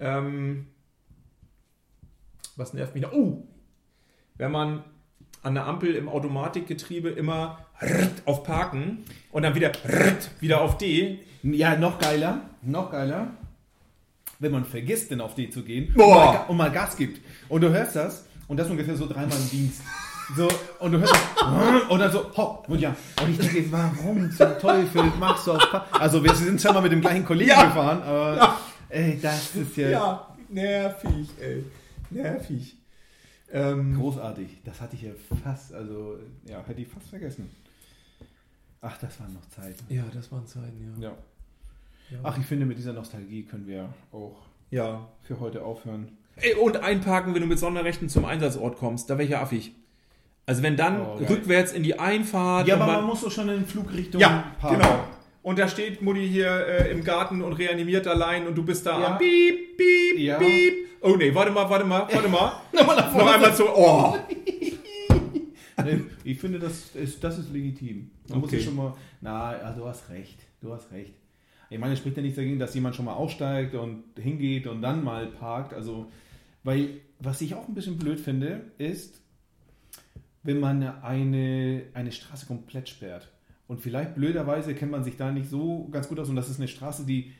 [0.00, 0.66] Ähm,
[2.56, 3.12] was nervt mich noch?
[3.12, 3.46] Oh!
[4.36, 4.82] Wenn man
[5.42, 7.58] an der Ampel im Automatikgetriebe immer
[8.24, 9.72] auf Parken und dann wieder
[10.40, 11.18] wieder auf D.
[11.42, 13.28] Ja, noch geiler, noch geiler,
[14.38, 16.44] wenn man vergisst, denn auf D zu gehen Boah.
[16.48, 17.20] Und, mal, Gas gibt.
[17.48, 19.82] Und du hörst das und das ungefähr so dreimal im Dienst.
[20.36, 22.94] So, und du hörst das, und dann so, hopp, und ja.
[23.20, 26.80] Und ich denke, warum zum Teufel machst du auf Pa- Also, wir sind schon mal
[26.80, 27.64] mit dem gleichen Kollegen Ja.
[27.64, 28.58] gefahren, aber Ja.
[28.88, 31.64] ey, das ist ja, Ja, nervig, ey.
[32.10, 32.76] Nervig.
[33.52, 34.60] Ähm, großartig.
[34.64, 35.10] Das hatte ich ja
[35.44, 36.16] fast, also,
[36.48, 37.50] ja, hätte ich fast vergessen.
[38.80, 39.84] Ach, das waren noch Zeiten.
[39.94, 41.08] ja, das waren Zeiten, ja.
[41.10, 41.16] Ja.
[42.10, 42.18] Ja.
[42.24, 44.36] Ach, ich finde, mit dieser Nostalgie können wir auch
[44.70, 45.06] ja.
[45.22, 46.08] für heute aufhören.
[46.36, 49.08] Ey, und einparken, wenn du mit Sonderrechten zum Einsatzort kommst.
[49.10, 49.72] Da wäre ich ja affig.
[50.46, 52.66] Also wenn dann Oh, rückwärts in die Einfahrt.
[52.66, 54.78] Ja, aber man- man muss doch schon in Flugrichtung Ja, parken.
[54.80, 55.04] genau.
[55.42, 59.00] Und da steht Mutti hier äh, im Garten und reanimiert allein und du bist da
[59.00, 59.06] Ja.
[59.12, 60.38] am Piep, Piep, Ja.
[60.38, 60.74] Piep.
[61.00, 62.52] Oh nee, warte mal, warte mal, warte mal.
[62.72, 63.30] Nochmal nach Noch vorne.
[63.34, 64.16] einmal so, oh.
[66.24, 68.10] Ich finde, das ist, das ist legitim.
[68.28, 68.56] Man muss Okay.
[68.58, 68.94] sich schon mal.
[69.20, 70.38] Na, ja, du hast recht.
[70.60, 71.12] Du hast recht.
[71.70, 74.80] Ich meine, es spricht ja nichts dagegen, dass jemand schon mal aussteigt und hingeht und
[74.82, 75.72] dann mal parkt.
[75.74, 76.06] Also,
[76.62, 79.20] weil, was ich auch ein bisschen blöd finde, ist,
[80.44, 83.31] wenn man eine, eine Straße komplett sperrt.
[83.72, 86.28] Und vielleicht blöderweise kennt man sich da nicht so ganz gut aus.
[86.28, 87.32] Und das ist eine Straße, die,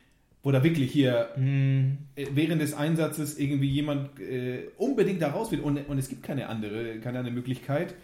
[0.42, 5.60] wo da wirklich hier äh, während des Einsatzes irgendwie jemand äh, unbedingt da raus will
[5.60, 7.94] und, und es gibt keine andere, keine andere Möglichkeit.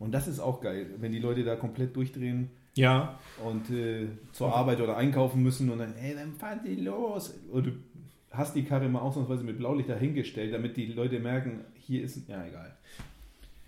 [0.00, 4.52] Und das ist auch geil, wenn die Leute da komplett durchdrehen Ja, und äh, zur
[4.52, 7.38] Arbeit oder einkaufen müssen und dann, ey, dann fahren die los.
[7.52, 7.72] Und du
[8.32, 12.44] hast die Karre mal ausnahmsweise mit Blaulicht dahingestellt, damit die Leute merken, hier ist, ja
[12.44, 12.74] egal.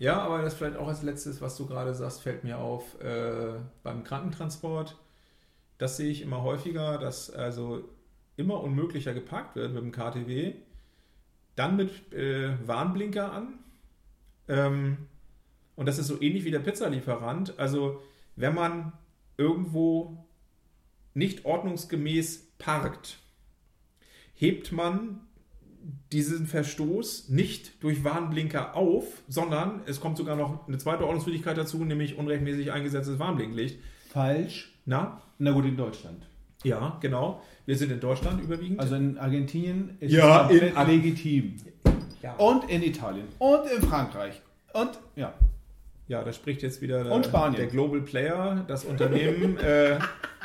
[0.03, 3.53] Ja, aber das vielleicht auch als letztes, was du gerade sagst, fällt mir auf äh,
[3.85, 4.99] beim Krankentransport.
[5.79, 7.89] Das sehe ich immer häufiger, dass also
[8.37, 10.55] immer unmöglicher geparkt wird mit dem KTW.
[11.55, 13.61] Dann mit äh, Warnblinker an.
[14.49, 15.07] Ähm,
[15.77, 17.57] und das ist so ähnlich wie der Pizzalieferant.
[17.61, 18.03] Also
[18.35, 18.93] wenn man
[19.37, 20.27] irgendwo
[21.15, 23.19] nicht ordnungsgemäß parkt,
[24.35, 25.21] hebt man
[26.13, 31.85] diesen Verstoß nicht durch Warnblinker auf, sondern es kommt sogar noch eine zweite Ordnungswidrigkeit dazu,
[31.85, 33.79] nämlich unrechtmäßig eingesetztes Warnblinklicht.
[34.11, 34.73] Falsch.
[34.85, 35.21] Na?
[35.39, 36.27] Na gut, in Deutschland.
[36.65, 37.43] Ja, genau.
[37.67, 38.79] Wir sind in Deutschland überwiegend.
[38.81, 41.57] Also in Argentinien ist Ja, es komplett legitim.
[42.23, 42.35] ja.
[42.35, 43.27] Und in Italien.
[43.39, 44.41] Und in Frankreich.
[44.75, 45.35] Und, ja.
[46.09, 49.57] ja, da spricht jetzt wieder der, der Global Player, das Unternehmen.
[49.59, 49.99] äh,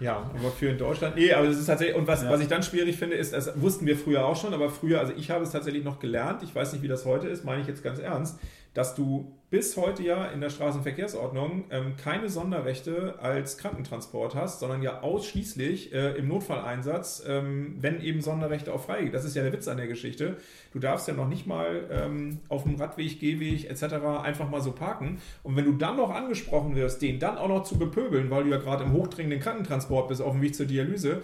[0.00, 1.16] ja, aber für in Deutschland.
[1.16, 1.96] Nee, aber es ist tatsächlich.
[1.96, 2.30] Und was, Ja.
[2.30, 5.12] was ich dann schwierig finde, ist, das wussten wir früher auch schon, aber früher, also
[5.16, 7.66] ich habe es tatsächlich noch gelernt, ich weiß nicht, wie das heute ist, meine ich
[7.68, 8.38] jetzt ganz ernst,
[8.78, 14.82] dass du bis heute ja in der Straßenverkehrsordnung ähm, keine Sonderrechte als Krankentransport hast, sondern
[14.82, 19.10] ja ausschließlich äh, im Notfalleinsatz, ähm, wenn eben Sonderrechte auch freigeben.
[19.10, 20.36] Das ist ja der Witz an der Geschichte.
[20.72, 23.94] Du darfst ja noch nicht mal ähm, auf dem Radweg, Gehweg etc.
[24.22, 25.18] einfach mal so parken.
[25.42, 28.50] Und wenn du dann noch angesprochen wirst, den dann auch noch zu bepöbeln, weil du
[28.50, 31.22] ja gerade im hochdringenden Krankentransport bist, auf dem Weg zur Dialyse,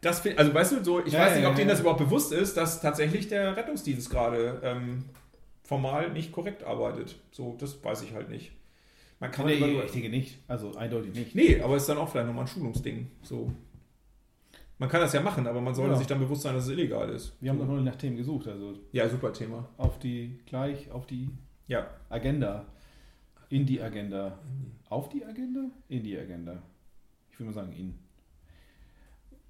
[0.00, 1.74] das also weißt du, so, ich Ja, weiß nicht, ja, ob denen ja.
[1.74, 5.04] das überhaupt bewusst ist, dass tatsächlich der Rettungsdienst gerade ähm,
[5.62, 7.16] formal nicht korrekt arbeitet.
[7.30, 8.52] So, das weiß ich halt nicht.
[9.20, 10.38] Man kann Nee, über- ich denke nicht.
[10.48, 11.34] Also eindeutig nicht.
[11.34, 13.08] Nee, aber ist dann auch vielleicht nochmal ein Schulungsding.
[13.22, 13.52] So.
[14.78, 15.98] Man kann das ja machen, aber man sollte Ja.
[15.98, 17.36] sich dann bewusst sein, dass es illegal ist.
[17.40, 19.68] Wir haben doch nur nach Themen gesucht, also Ja, super Thema.
[19.76, 21.30] auf die, gleich auf die
[21.68, 21.86] Ja.
[22.08, 22.66] Agenda.
[23.48, 24.38] In die Agenda.
[24.88, 25.66] Auf die Agenda?
[25.88, 26.60] In die Agenda.
[27.30, 27.94] Ich will mal sagen, in.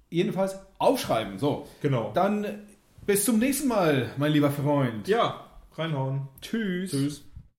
[0.09, 1.39] Jedenfalls aufschreiben.
[1.39, 2.11] So, Genau.
[2.13, 2.45] dann
[3.05, 5.07] bis zum nächsten Mal, mein lieber Freund.
[5.07, 5.45] Ja,
[5.77, 6.27] reinhauen.
[6.41, 6.91] Tschüss.
[6.91, 7.32] Tschüss.